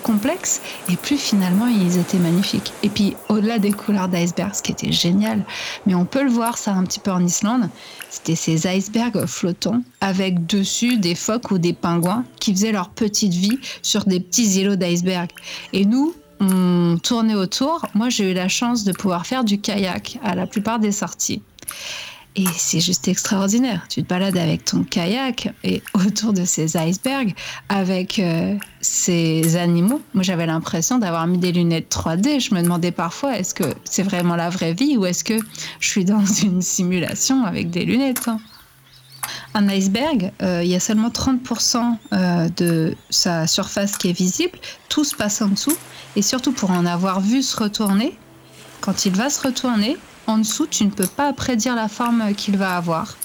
complexes 0.02 0.60
et 0.90 0.96
plus 0.96 1.16
finalement 1.16 1.66
ils 1.66 1.98
étaient 1.98 2.18
magnifiques. 2.18 2.74
Et 2.82 2.90
puis 2.90 3.16
au-delà 3.30 3.58
des 3.58 3.72
couleurs 3.72 4.08
d'iceberg, 4.08 4.54
ce 4.54 4.62
qui 4.62 4.72
était 4.72 4.92
génial, 4.92 5.42
mais 5.86 5.94
on 5.94 6.04
peut 6.04 6.22
le 6.22 6.30
voir 6.30 6.58
ça 6.58 6.72
un 6.72 6.82
petit 6.84 7.00
peu 7.00 7.12
en 7.12 7.24
Islande, 7.24 7.70
c'était 8.10 8.36
ces 8.36 8.66
icebergs 8.66 9.24
flottants 9.24 9.80
avec 10.02 10.46
dessus 10.46 10.98
des 10.98 11.14
phoques 11.14 11.50
ou 11.50 11.56
des 11.56 11.72
pingouins 11.72 12.24
qui 12.40 12.52
faisaient 12.52 12.72
leur 12.72 12.90
petite 12.90 13.32
vie 13.32 13.58
sur 13.80 14.04
des 14.04 14.20
petits 14.20 14.60
îlots 14.60 14.76
d'iceberg. 14.76 15.30
Et 15.72 15.86
nous, 15.86 16.13
on 16.52 17.30
autour. 17.34 17.86
Moi, 17.94 18.08
j'ai 18.08 18.30
eu 18.30 18.34
la 18.34 18.48
chance 18.48 18.84
de 18.84 18.92
pouvoir 18.92 19.26
faire 19.26 19.44
du 19.44 19.60
kayak 19.60 20.18
à 20.22 20.34
la 20.34 20.46
plupart 20.46 20.78
des 20.78 20.92
sorties. 20.92 21.42
Et 22.36 22.46
c'est 22.56 22.80
juste 22.80 23.06
extraordinaire. 23.06 23.86
Tu 23.88 24.02
te 24.02 24.08
balades 24.08 24.36
avec 24.36 24.64
ton 24.64 24.82
kayak 24.82 25.52
et 25.62 25.82
autour 25.94 26.32
de 26.32 26.44
ces 26.44 26.76
icebergs 26.76 27.32
avec 27.68 28.18
euh, 28.18 28.56
ces 28.80 29.56
animaux. 29.56 30.02
Moi, 30.14 30.24
j'avais 30.24 30.46
l'impression 30.46 30.98
d'avoir 30.98 31.28
mis 31.28 31.38
des 31.38 31.52
lunettes 31.52 31.94
3D. 31.94 32.40
Je 32.40 32.54
me 32.54 32.62
demandais 32.62 32.90
parfois 32.90 33.38
est-ce 33.38 33.54
que 33.54 33.64
c'est 33.84 34.02
vraiment 34.02 34.34
la 34.34 34.50
vraie 34.50 34.74
vie 34.74 34.96
ou 34.96 35.06
est-ce 35.06 35.22
que 35.22 35.38
je 35.78 35.88
suis 35.88 36.04
dans 36.04 36.24
une 36.24 36.60
simulation 36.60 37.44
avec 37.44 37.70
des 37.70 37.84
lunettes 37.84 38.26
hein? 38.26 38.40
Un 39.56 39.68
iceberg, 39.68 40.32
euh, 40.42 40.62
il 40.64 40.70
y 40.70 40.74
a 40.74 40.80
seulement 40.80 41.10
30% 41.10 41.96
euh, 42.12 42.48
de 42.56 42.96
sa 43.08 43.46
surface 43.46 43.96
qui 43.96 44.10
est 44.10 44.12
visible. 44.12 44.58
Tout 44.88 45.04
se 45.04 45.14
passe 45.14 45.40
en 45.42 45.48
dessous. 45.48 45.76
Et 46.16 46.22
surtout 46.22 46.52
pour 46.52 46.72
en 46.72 46.84
avoir 46.86 47.20
vu 47.20 47.42
se 47.42 47.56
retourner, 47.56 48.18
quand 48.80 49.06
il 49.06 49.12
va 49.12 49.30
se 49.30 49.40
retourner, 49.40 49.96
en 50.26 50.38
dessous, 50.38 50.66
tu 50.66 50.84
ne 50.84 50.90
peux 50.90 51.06
pas 51.06 51.32
prédire 51.32 51.76
la 51.76 51.88
forme 51.88 52.34
qu'il 52.34 52.56
va 52.56 52.76
avoir. 52.76 53.16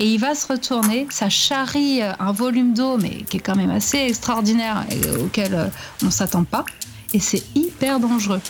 Et 0.00 0.12
il 0.12 0.18
va 0.18 0.34
se 0.34 0.46
retourner, 0.46 1.06
ça 1.10 1.28
charrie 1.28 2.02
un 2.02 2.32
volume 2.32 2.74
d'eau, 2.74 2.96
mais 2.96 3.22
qui 3.22 3.36
est 3.36 3.40
quand 3.40 3.54
même 3.54 3.70
assez 3.70 3.98
extraordinaire 3.98 4.84
et 4.90 5.16
auquel 5.18 5.54
euh, 5.54 5.66
on 6.02 6.06
ne 6.06 6.10
s'attend 6.10 6.44
pas. 6.44 6.64
Et 7.12 7.20
c'est 7.20 7.42
hyper 7.54 8.00
dangereux. 8.00 8.40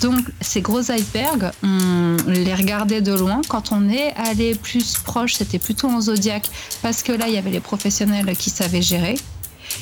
Donc 0.00 0.20
ces 0.40 0.60
gros 0.60 0.80
icebergs, 0.80 1.50
on 1.62 2.16
les 2.26 2.54
regardait 2.54 3.00
de 3.00 3.12
loin. 3.12 3.40
Quand 3.48 3.72
on 3.72 3.88
est 3.88 4.12
allé 4.14 4.54
plus 4.54 4.94
proche, 4.98 5.34
c'était 5.34 5.58
plutôt 5.58 5.88
en 5.88 6.00
zodiaque, 6.00 6.50
parce 6.82 7.02
que 7.02 7.12
là, 7.12 7.28
il 7.28 7.34
y 7.34 7.38
avait 7.38 7.50
les 7.50 7.60
professionnels 7.60 8.36
qui 8.36 8.50
savaient 8.50 8.82
gérer. 8.82 9.16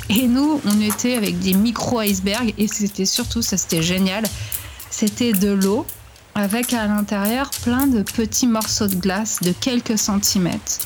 Et 0.09 0.26
nous, 0.26 0.61
on 0.64 0.80
était 0.80 1.14
avec 1.14 1.40
des 1.40 1.54
micro-icebergs, 1.54 2.54
et 2.59 2.68
c'était 2.68 3.04
surtout, 3.04 3.42
ça 3.42 3.56
c'était 3.56 3.83
génial, 3.83 4.25
c'était 4.90 5.33
de 5.33 5.50
l'eau 5.50 5.87
avec 6.35 6.73
à 6.73 6.87
l'intérieur 6.87 7.50
plein 7.62 7.87
de 7.87 8.02
petits 8.02 8.47
morceaux 8.47 8.88
de 8.88 8.97
glace 8.97 9.40
de 9.42 9.52
quelques 9.52 9.99
centimètres. 9.99 10.78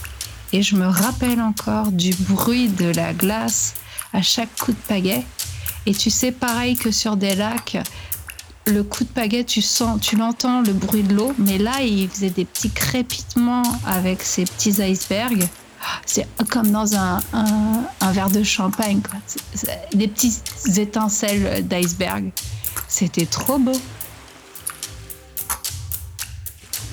Et 0.52 0.62
je 0.62 0.76
me 0.76 0.86
rappelle 0.86 1.40
encore 1.40 1.92
du 1.92 2.14
bruit 2.14 2.68
de 2.68 2.86
la 2.86 3.12
glace 3.12 3.74
à 4.12 4.22
chaque 4.22 4.54
coup 4.58 4.72
de 4.72 4.78
pagaie. 4.88 5.24
Et 5.86 5.94
tu 5.94 6.10
sais, 6.10 6.32
pareil 6.32 6.76
que 6.76 6.90
sur 6.90 7.16
des 7.16 7.34
lacs, 7.34 7.78
le 8.68 8.82
coup 8.82 9.04
de 9.04 9.08
pagaie, 9.08 9.44
tu 9.44 9.62
sens, 9.62 10.00
tu 10.00 10.16
l'entends, 10.16 10.60
le 10.60 10.72
bruit 10.72 11.02
de 11.02 11.14
l'eau, 11.14 11.32
mais 11.38 11.58
là, 11.58 11.80
il 11.82 12.08
faisait 12.08 12.30
des 12.30 12.44
petits 12.44 12.70
crépitements 12.70 13.62
avec 13.86 14.22
ces 14.22 14.44
petits 14.44 14.82
icebergs. 14.82 15.48
C'est 16.04 16.26
comme 16.50 16.70
dans 16.70 16.96
un, 16.96 17.20
un, 17.32 18.12
verre 18.12 18.30
de 18.30 18.42
champagne, 18.42 19.00
des 19.94 20.08
petites 20.08 20.42
étincelles 20.76 21.66
d'iceberg. 21.66 22.30
C'était 22.88 23.26
trop 23.26 23.58
beau. 23.58 23.78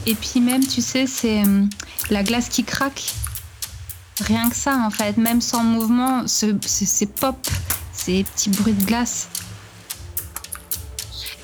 Et 0.05 0.13
puis 0.13 0.39
même, 0.39 0.65
tu 0.65 0.81
sais, 0.81 1.07
c'est 1.07 1.41
hum, 1.41 1.69
la 2.09 2.23
glace 2.23 2.49
qui 2.49 2.63
craque. 2.63 3.13
Rien 4.21 4.49
que 4.49 4.55
ça, 4.55 4.77
en 4.77 4.91
fait. 4.91 5.17
Même 5.17 5.41
sans 5.41 5.63
mouvement, 5.63 6.23
c'est 6.27 7.05
pop, 7.07 7.35
ces 7.91 8.23
petits 8.23 8.49
bruits 8.49 8.73
de 8.73 8.85
glace. 8.85 9.27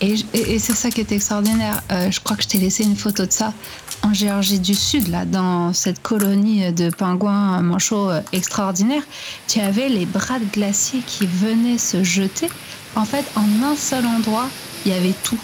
Et, 0.02 0.58
c'est 0.58 0.74
ça 0.74 0.90
qui 0.90 1.00
est 1.00 1.12
extraordinaire. 1.12 1.82
Euh, 1.92 2.10
je 2.10 2.20
crois 2.20 2.36
que 2.36 2.42
je 2.42 2.48
t'ai 2.48 2.58
laissé 2.58 2.84
une 2.84 2.96
photo 2.96 3.26
de 3.26 3.32
ça 3.32 3.54
en 4.02 4.14
Géorgie 4.14 4.60
du 4.60 4.74
Sud, 4.74 5.10
là, 5.10 5.26
dans 5.26 5.74
cette 5.74 6.02
colonie 6.02 6.74
de 6.74 6.90
pingouins 6.90 7.62
manchots 7.62 8.10
euh, 8.10 8.22
extraordinaire. 8.34 9.04
Tu 9.48 9.60
avais 9.60 9.90
les 9.90 10.08
bras 10.08 10.40
de 10.40 10.46
glacier 10.46 11.02
qui 11.06 11.28
venaient 11.28 11.78
se 11.78 12.04
jeter. 12.04 12.50
En 12.96 13.06
fait, 13.06 13.26
en 13.36 13.64
un 13.64 13.76
seul 13.76 14.06
endroit, 14.08 14.50
il 14.86 14.92
y 14.92 14.96
avait 14.96 15.14
tout. 15.24 15.40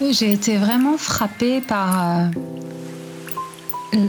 J'ai 0.00 0.32
été 0.32 0.56
vraiment 0.58 0.96
frappée 0.96 1.60
par 1.60 2.00
euh, 2.00 2.26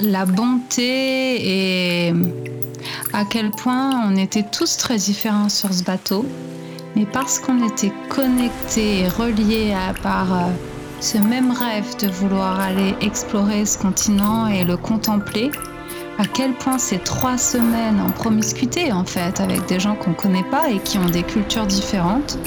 la 0.04 0.26
bonté 0.26 2.08
et 2.08 2.14
à 3.12 3.26
quel 3.26 3.50
point 3.50 4.04
on 4.08 4.16
était 4.16 4.44
tous 4.44 4.78
très 4.78 4.98
différents 4.98 5.50
sur 5.50 5.74
ce 5.74 5.84
bateau. 5.84 6.28
Mais 6.96 7.08
parce 7.08 7.40
qu'on 7.40 7.68
était 7.68 7.92
connectés 8.08 9.00
et 9.00 9.08
reliés 9.08 9.74
par 10.04 10.32
euh, 10.32 10.52
ce 11.02 11.18
même 11.18 11.52
rêve 11.52 11.98
de 12.00 12.08
vouloir 12.08 12.60
aller 12.60 12.94
explorer 13.02 13.66
ce 13.66 13.80
continent 13.80 14.46
et 14.46 14.66
le 14.66 14.78
contempler, 14.78 15.50
à 16.20 16.26
quel 16.26 16.54
point 16.54 16.78
ces 16.78 17.00
trois 17.00 17.38
semaines 17.38 18.00
en 18.00 18.12
promiscuité 18.12 18.92
en 18.92 19.06
fait 19.06 19.40
avec 19.40 19.66
des 19.66 19.80
gens 19.80 19.96
qu'on 19.96 20.12
ne 20.12 20.16
connaît 20.16 20.50
pas 20.52 20.70
et 20.70 20.78
qui 20.78 21.00
ont 21.00 21.10
des 21.10 21.24
cultures 21.24 21.66
différentes 21.66 22.38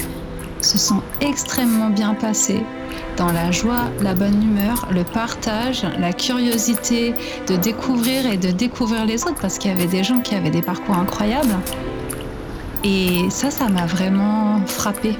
se 0.63 0.77
sont 0.77 1.01
extrêmement 1.21 1.89
bien 1.89 2.13
passées 2.13 2.63
dans 3.17 3.31
la 3.31 3.51
joie, 3.51 3.85
la 4.01 4.13
bonne 4.13 4.41
humeur, 4.41 4.87
le 4.91 5.03
partage, 5.03 5.85
la 5.99 6.13
curiosité 6.13 7.13
de 7.47 7.55
découvrir 7.55 8.25
et 8.25 8.37
de 8.37 8.51
découvrir 8.51 9.05
les 9.05 9.23
autres 9.23 9.39
parce 9.41 9.57
qu'il 9.57 9.71
y 9.71 9.73
avait 9.73 9.87
des 9.87 10.03
gens 10.03 10.19
qui 10.19 10.35
avaient 10.35 10.49
des 10.49 10.61
parcours 10.61 10.95
incroyables. 10.95 11.55
Et 12.83 13.29
ça, 13.29 13.51
ça 13.51 13.69
m'a 13.69 13.85
vraiment 13.85 14.59
frappé. 14.65 15.15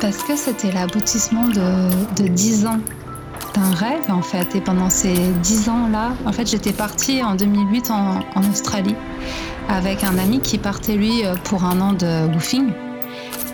Parce 0.00 0.18
que 0.18 0.36
c'était 0.36 0.72
l'aboutissement 0.72 1.44
de, 1.44 2.28
dix 2.28 2.66
ans 2.66 2.80
d'un 3.54 3.74
rêve 3.74 4.10
en 4.10 4.22
fait. 4.22 4.54
Et 4.54 4.60
pendant 4.60 4.90
ces 4.90 5.14
dix 5.42 5.68
ans-là, 5.68 6.12
en 6.26 6.32
fait, 6.32 6.48
j'étais 6.48 6.72
partie 6.72 7.22
en 7.22 7.34
2008 7.34 7.90
en, 7.90 8.20
en 8.34 8.50
Australie 8.50 8.96
avec 9.68 10.04
un 10.04 10.18
ami 10.18 10.40
qui 10.40 10.58
partait 10.58 10.96
lui 10.96 11.22
pour 11.44 11.64
un 11.64 11.80
an 11.80 11.92
de 11.92 12.32
woofing. 12.34 12.72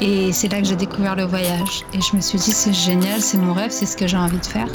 Et 0.00 0.32
c'est 0.32 0.48
là 0.48 0.60
que 0.60 0.66
j'ai 0.66 0.76
découvert 0.76 1.16
le 1.16 1.24
voyage. 1.24 1.84
Et 1.94 2.00
je 2.00 2.16
me 2.16 2.20
suis 2.20 2.38
dit, 2.38 2.52
c'est 2.52 2.72
génial, 2.72 3.20
c'est 3.20 3.38
mon 3.38 3.54
rêve, 3.54 3.70
c'est 3.70 3.86
ce 3.86 3.96
que 3.96 4.06
j'ai 4.06 4.16
envie 4.16 4.38
de 4.38 4.46
faire. 4.46 4.68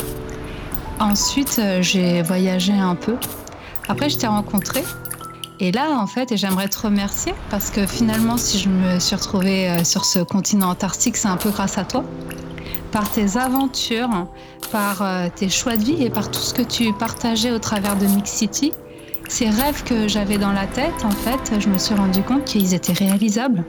Ensuite, 0.99 1.57
euh, 1.59 1.81
j'ai 1.81 2.21
voyagé 2.21 2.73
un 2.73 2.95
peu. 2.95 3.15
Après, 3.87 4.09
je 4.09 4.17
t'ai 4.17 4.27
rencontré. 4.27 4.83
Et 5.59 5.71
là, 5.71 5.97
en 5.99 6.07
fait, 6.07 6.31
et 6.31 6.37
j'aimerais 6.37 6.67
te 6.69 6.79
remercier 6.79 7.33
parce 7.51 7.69
que 7.69 7.85
finalement, 7.85 8.37
si 8.37 8.57
je 8.57 8.69
me 8.69 8.99
suis 8.99 9.15
retrouvée 9.15 9.69
euh, 9.69 9.83
sur 9.83 10.05
ce 10.05 10.19
continent 10.19 10.69
antarctique, 10.69 11.17
c'est 11.17 11.27
un 11.27 11.37
peu 11.37 11.51
grâce 11.51 11.77
à 11.77 11.85
toi. 11.85 12.03
Par 12.91 13.10
tes 13.10 13.38
aventures, 13.38 14.27
par 14.71 15.01
euh, 15.01 15.27
tes 15.33 15.50
choix 15.50 15.77
de 15.77 15.83
vie 15.83 16.03
et 16.03 16.10
par 16.10 16.29
tout 16.29 16.41
ce 16.41 16.53
que 16.53 16.62
tu 16.62 16.93
partageais 16.93 17.51
au 17.51 17.60
travers 17.60 17.95
de 17.95 18.05
Mix 18.05 18.31
City. 18.31 18.71
Ces 19.29 19.50
rêves 19.50 19.83
que 19.83 20.10
j'avais 20.10 20.38
dans 20.38 20.51
la 20.51 20.67
tête, 20.67 21.05
en 21.05 21.12
fait, 21.12 21.60
je 21.60 21.69
me 21.69 21.77
suis 21.77 21.95
rendu 21.95 22.21
compte 22.21 22.43
qu'ils 22.43 22.74
étaient 22.74 22.91
réalisables 22.91 23.63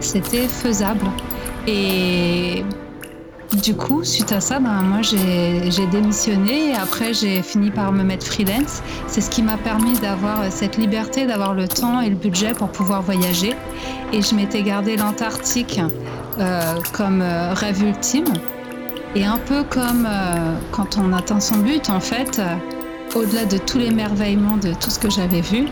c'était 0.00 0.48
faisable. 0.48 1.06
Et 1.66 2.64
du 3.62 3.74
coup, 3.74 4.04
suite 4.04 4.32
à 4.32 4.40
ça, 4.40 4.58
ben, 4.58 4.82
moi 4.82 5.02
j'ai 5.02 5.86
démissionné 5.90 6.70
et 6.70 6.74
après 6.74 7.14
j'ai 7.14 7.42
fini 7.42 7.70
par 7.70 7.92
me 7.92 8.02
mettre 8.02 8.26
freelance. 8.26 8.82
C'est 9.06 9.20
ce 9.20 9.30
qui 9.30 9.42
m'a 9.42 9.56
permis 9.56 9.98
d'avoir 9.98 10.50
cette 10.50 10.76
liberté, 10.76 11.26
d'avoir 11.26 11.54
le 11.54 11.68
temps 11.68 12.00
et 12.00 12.08
le 12.08 12.16
budget 12.16 12.52
pour 12.52 12.68
pouvoir 12.68 13.02
voyager. 13.02 13.54
Et 14.12 14.22
je 14.22 14.34
m'étais 14.34 14.62
gardé 14.62 14.96
l'Antarctique 14.96 15.80
euh, 16.38 16.74
comme 16.92 17.22
euh, 17.22 17.52
rêve 17.54 17.82
ultime. 17.82 18.26
Et 19.16 19.24
un 19.24 19.38
peu 19.38 19.64
comme 19.64 20.06
euh, 20.06 20.54
quand 20.70 20.98
on 20.98 21.12
atteint 21.12 21.40
son 21.40 21.56
but, 21.56 21.88
en 21.90 22.00
fait, 22.00 22.40
au-delà 23.14 23.46
de 23.46 23.56
tous 23.56 23.78
les 23.78 23.90
merveillements 23.90 24.58
de 24.58 24.74
tout 24.74 24.90
ce 24.90 24.98
que 24.98 25.10
j'avais 25.10 25.40
vu, 25.40 25.66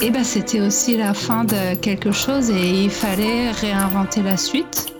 et 0.00 0.06
eh 0.06 0.10
ben, 0.10 0.22
c'était 0.22 0.60
aussi 0.60 0.96
la 0.96 1.14
fin 1.14 1.42
de 1.42 1.74
quelque 1.74 2.12
chose 2.12 2.50
et 2.50 2.84
il 2.84 2.90
fallait 2.90 3.50
réinventer 3.50 4.22
la 4.22 4.36
suite. 4.36 4.94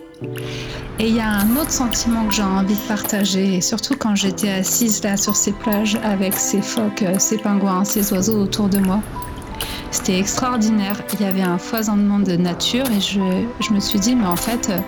Et 0.98 1.06
il 1.08 1.14
y 1.14 1.20
a 1.20 1.30
un 1.30 1.56
autre 1.56 1.70
sentiment 1.70 2.26
que 2.26 2.34
j'ai 2.34 2.42
envie 2.42 2.74
de 2.74 2.88
partager, 2.88 3.60
surtout 3.60 3.94
quand 3.96 4.16
j'étais 4.16 4.50
assise 4.50 5.02
là 5.04 5.16
sur 5.16 5.36
ces 5.36 5.52
plages 5.52 5.96
avec 6.02 6.34
ces 6.34 6.62
phoques, 6.62 7.02
euh, 7.02 7.14
ces 7.18 7.38
pingouins, 7.38 7.84
ces 7.84 8.12
oiseaux 8.12 8.42
autour 8.42 8.68
de 8.68 8.78
moi. 8.78 9.00
C'était 9.92 10.18
extraordinaire. 10.18 11.00
Il 11.14 11.24
y 11.24 11.28
avait 11.28 11.42
un 11.42 11.58
foisonnement 11.58 12.18
de 12.18 12.36
nature 12.36 12.86
et 12.90 13.00
je, 13.00 13.20
je 13.60 13.72
me 13.72 13.78
suis 13.78 14.00
dit, 14.00 14.16
mais 14.16 14.26
en 14.26 14.36
fait, 14.36 14.68
euh, 14.70 14.78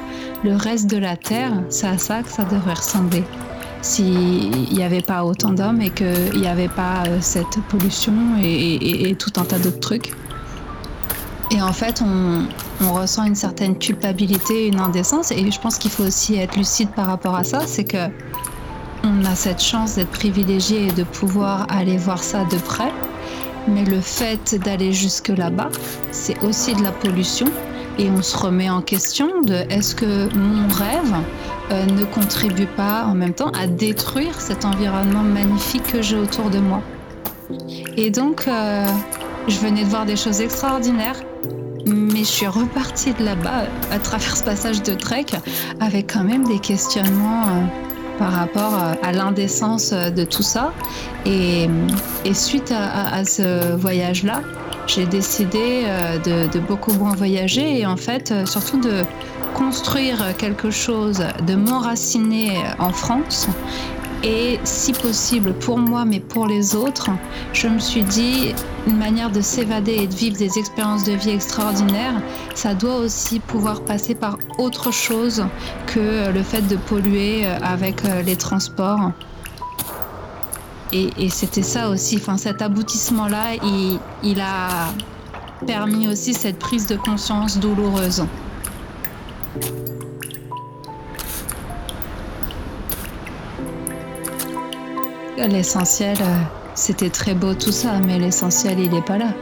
le 0.42 0.56
reste 0.56 0.86
de 0.86 0.96
la 0.96 1.16
Terre, 1.16 1.52
c'est 1.68 1.86
à 1.86 1.98
ça 1.98 2.22
que 2.22 2.30
ça 2.30 2.44
devrait 2.44 2.74
ressembler. 2.74 3.24
S'il 3.82 4.72
n'y 4.72 4.82
avait 4.82 5.02
pas 5.02 5.24
autant 5.24 5.52
d'hommes 5.52 5.80
et 5.80 5.90
qu'il 5.90 6.40
n'y 6.40 6.46
avait 6.46 6.68
pas 6.68 7.04
euh, 7.06 7.18
cette 7.20 7.60
pollution 7.68 8.12
et, 8.42 9.14
tout 9.18 9.32
un 9.36 9.44
tas 9.44 9.58
d'autres 9.58 9.80
trucs. 9.80 10.12
Et 11.50 11.60
en 11.60 11.72
fait, 11.72 12.02
on, 12.02 12.46
ressent 12.92 13.24
une 13.24 13.34
certaine 13.34 13.76
culpabilité, 13.76 14.66
une 14.68 14.80
indécence, 14.80 15.32
et 15.32 15.50
je 15.50 15.60
pense 15.60 15.76
qu'il 15.76 15.90
faut 15.90 16.04
aussi 16.04 16.36
être 16.36 16.56
lucide 16.56 16.90
par 16.90 17.06
rapport 17.06 17.34
à 17.34 17.44
ça, 17.44 17.60
c'est 17.66 17.84
que 17.84 18.08
on 19.02 19.24
a 19.24 19.34
cette 19.34 19.62
chance 19.62 19.94
d'être 19.96 20.10
privilégié 20.10 20.88
et 20.88 20.92
de 20.92 21.02
pouvoir 21.02 21.66
aller 21.70 21.96
voir 21.96 22.22
ça 22.22 22.44
de 22.44 22.56
près, 22.56 22.92
mais 23.68 23.84
le 23.84 24.00
fait 24.00 24.54
d'aller 24.62 24.92
jusque 24.92 25.28
là-bas, 25.28 25.70
c'est 26.10 26.42
aussi 26.44 26.74
de 26.74 26.82
la 26.82 26.92
pollution, 26.92 27.46
et 28.00 28.10
on 28.10 28.22
se 28.22 28.36
remet 28.36 28.70
en 28.70 28.80
question 28.80 29.42
de 29.42 29.54
est-ce 29.68 29.94
que 29.94 30.34
mon 30.34 30.68
rêve 30.68 31.14
euh, 31.70 31.84
ne 31.84 32.04
contribue 32.04 32.66
pas 32.66 33.04
en 33.04 33.14
même 33.14 33.34
temps 33.34 33.50
à 33.50 33.66
détruire 33.66 34.40
cet 34.40 34.64
environnement 34.64 35.22
magnifique 35.22 35.82
que 35.92 36.00
j'ai 36.00 36.16
autour 36.16 36.48
de 36.48 36.58
moi. 36.58 36.80
Et 37.98 38.10
donc, 38.10 38.48
euh, 38.48 38.86
je 39.48 39.58
venais 39.58 39.84
de 39.84 39.88
voir 39.88 40.06
des 40.06 40.16
choses 40.16 40.40
extraordinaires, 40.40 41.20
mais 41.84 42.20
je 42.20 42.24
suis 42.24 42.46
repartie 42.46 43.12
de 43.12 43.22
là-bas 43.22 43.64
à 43.92 43.98
travers 43.98 44.34
ce 44.34 44.44
passage 44.44 44.82
de 44.82 44.94
trek 44.94 45.26
avec 45.80 46.10
quand 46.14 46.24
même 46.24 46.44
des 46.44 46.58
questionnements 46.58 47.42
euh, 47.42 48.18
par 48.18 48.32
rapport 48.32 48.74
à 49.02 49.12
l'indécence 49.12 49.92
de 49.92 50.24
tout 50.24 50.42
ça. 50.42 50.72
Et, 51.26 51.68
suite 52.34 52.70
à, 52.70 53.24
ce 53.24 53.74
voyage-là, 53.76 54.42
j'ai 54.86 55.06
décidé 55.06 55.84
de, 56.24 56.50
de, 56.52 56.58
beaucoup 56.58 56.92
moins 56.92 57.14
voyager 57.14 57.80
et 57.80 57.86
en 57.86 57.96
fait 57.96 58.34
surtout 58.46 58.80
de 58.80 59.02
construire 59.54 60.36
quelque 60.36 60.70
chose, 60.70 61.22
de 61.46 61.54
m'enraciner 61.54 62.58
en 62.78 62.92
France 62.92 63.48
et 64.22 64.60
si 64.64 64.92
possible 64.92 65.54
pour 65.54 65.78
moi 65.78 66.04
mais 66.04 66.20
pour 66.20 66.46
les 66.46 66.74
autres, 66.74 67.10
je 67.52 67.68
me 67.68 67.78
suis 67.78 68.02
dit 68.02 68.54
une 68.86 68.98
manière 68.98 69.30
de 69.30 69.40
s'évader 69.40 69.94
et 69.94 70.06
de 70.06 70.14
vivre 70.14 70.36
des 70.36 70.58
expériences 70.58 71.04
de 71.04 71.12
vie 71.12 71.30
extraordinaires, 71.30 72.20
ça 72.54 72.74
doit 72.74 72.96
aussi 72.96 73.40
pouvoir 73.40 73.82
passer 73.82 74.14
par 74.14 74.38
autre 74.58 74.92
chose 74.92 75.46
que 75.86 76.30
le 76.30 76.42
fait 76.42 76.66
de 76.68 76.76
polluer 76.76 77.46
avec 77.62 78.02
les 78.26 78.36
transports. 78.36 79.12
Et, 80.92 81.28
c'était 81.28 81.62
ça 81.62 81.88
aussi, 81.88 82.16
enfin 82.16 82.36
cet 82.36 82.62
aboutissement-là, 82.62 83.54
il, 84.22 84.40
a 84.40 84.92
permis 85.66 86.08
aussi 86.08 86.34
cette 86.34 86.58
prise 86.58 86.86
de 86.86 86.96
conscience 86.96 87.58
douloureuse. 87.58 88.24
L'essentiel, 95.36 96.16
euh, 96.20 96.36
c'était 96.74 97.08
très 97.08 97.34
beau 97.34 97.54
tout 97.54 97.72
ça, 97.72 98.00
mais 98.04 98.18
l'essentiel, 98.18 98.78
il 98.78 98.90
n'est 98.90 99.00
pas 99.00 99.16
là. 99.16 99.32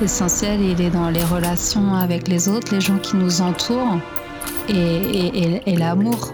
L'essentiel, 0.00 0.60
il 0.60 0.80
est 0.80 0.90
dans 0.90 1.10
les 1.10 1.22
relations 1.22 1.94
avec 1.94 2.26
les 2.28 2.48
autres, 2.48 2.74
les 2.74 2.80
gens 2.80 2.98
qui 2.98 3.16
nous 3.16 3.40
entourent 3.40 3.98
et, 4.68 5.76
l'amour. 5.76 6.32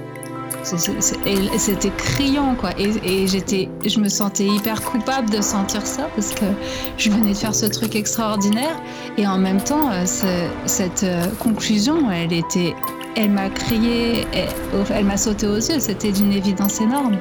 C'était 0.63 1.91
criant, 1.97 2.55
quoi. 2.55 2.71
Et, 2.79 3.27
je 3.27 4.01
me 4.01 4.09
sentais 4.09 4.47
hyper 4.47 4.83
coupable 4.83 5.31
de 5.31 5.41
sentir 5.41 5.87
ça 5.87 6.09
parce 6.15 6.31
que 6.31 6.45
je 6.97 7.11
venais 7.11 7.33
de 7.33 7.37
faire 7.37 7.55
ce 7.55 7.67
truc 7.67 7.97
extraordinaire. 7.97 8.81
Et 9.17 9.27
en 9.27 9.39
même 9.39 9.63
temps, 9.63 9.91
euh, 9.91 10.05
cette 10.67 11.03
euh, 11.05 11.27
conclusion, 11.39 12.11
elle 12.11 12.33
était 12.33 12.75
elle 13.17 13.31
m'a 13.31 13.51
crié, 13.51 14.25
elle, 14.91 15.05
m'a 15.05 15.17
sauté 15.17 15.47
aux 15.47 15.57
yeux, 15.57 15.81
c'était 15.81 16.13
d'une 16.13 16.33
évidence 16.33 16.81
énorme. 16.81 17.19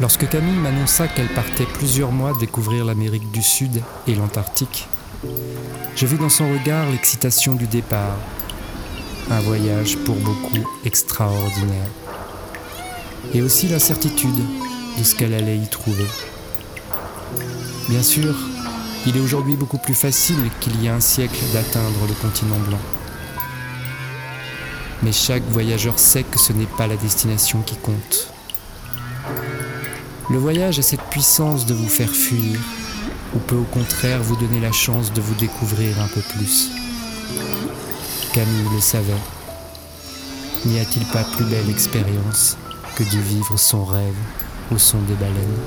Lorsque 0.00 0.26
Camille 0.30 0.56
m'annonça 0.56 1.08
qu'elle 1.08 1.28
partait 1.28 1.66
plusieurs 1.66 2.10
mois 2.10 2.32
découvrir 2.40 2.86
l'Amérique 2.86 3.30
du 3.30 3.42
Sud 3.42 3.82
et 4.06 4.14
l'Antarctique, 4.14 4.88
je 5.94 6.06
vis 6.06 6.16
dans 6.16 6.30
son 6.30 6.50
regard 6.50 6.88
l'excitation 6.90 7.54
du 7.54 7.66
départ. 7.66 8.16
un 9.30 9.40
voyage 9.40 9.96
pour 9.98 10.16
beaucoup 10.16 10.66
extraordinaire. 10.84 11.86
Et 13.34 13.42
aussi 13.42 13.68
l'incertitude 13.68 14.40
de 14.98 15.04
ce 15.04 15.14
qu'elle 15.14 15.34
allait 15.34 15.58
y 15.58 15.68
trouver. 15.68 16.06
Bien 17.88 18.02
sûr, 18.02 18.34
il 19.06 19.16
est 19.16 19.20
aujourd'hui 19.20 19.54
beaucoup 19.54 19.78
plus 19.78 19.94
facile 19.94 20.50
qu'il 20.60 20.82
y 20.82 20.88
a 20.88 20.94
un 20.94 21.00
siècle 21.00 21.44
d'atteindre 21.52 22.06
le 22.08 22.14
continent 22.14 22.58
blanc. 22.66 22.80
Mais 25.02 25.12
chaque 25.12 25.44
voyageur 25.50 25.98
sait 25.98 26.24
que 26.24 26.38
ce 26.38 26.52
n'est 26.52 26.64
pas 26.78 26.86
la 26.86 26.96
destination 26.96 27.60
qui 27.60 27.76
compte. 27.76 28.32
Le 30.30 30.38
voyage 30.38 30.78
a 30.78 30.82
cette 30.82 31.02
puissance 31.10 31.66
de 31.66 31.74
vous 31.74 31.88
faire 31.88 32.10
fuir, 32.10 32.56
ou 33.34 33.40
peut 33.40 33.56
au 33.56 33.64
contraire 33.64 34.22
vous 34.22 34.36
donner 34.36 34.60
la 34.60 34.70
chance 34.70 35.12
de 35.12 35.20
vous 35.20 35.34
découvrir 35.34 36.00
un 36.00 36.06
peu 36.06 36.20
plus. 36.20 36.70
Camille 38.32 38.68
le 38.72 38.80
savait. 38.80 39.12
N'y 40.66 40.78
a-t-il 40.78 41.04
pas 41.06 41.24
plus 41.24 41.44
belle 41.46 41.68
expérience 41.68 42.56
que 42.94 43.02
de 43.02 43.18
vivre 43.18 43.58
son 43.58 43.84
rêve 43.84 44.14
au 44.72 44.78
son 44.78 44.98
des 45.02 45.14
baleines 45.14 45.58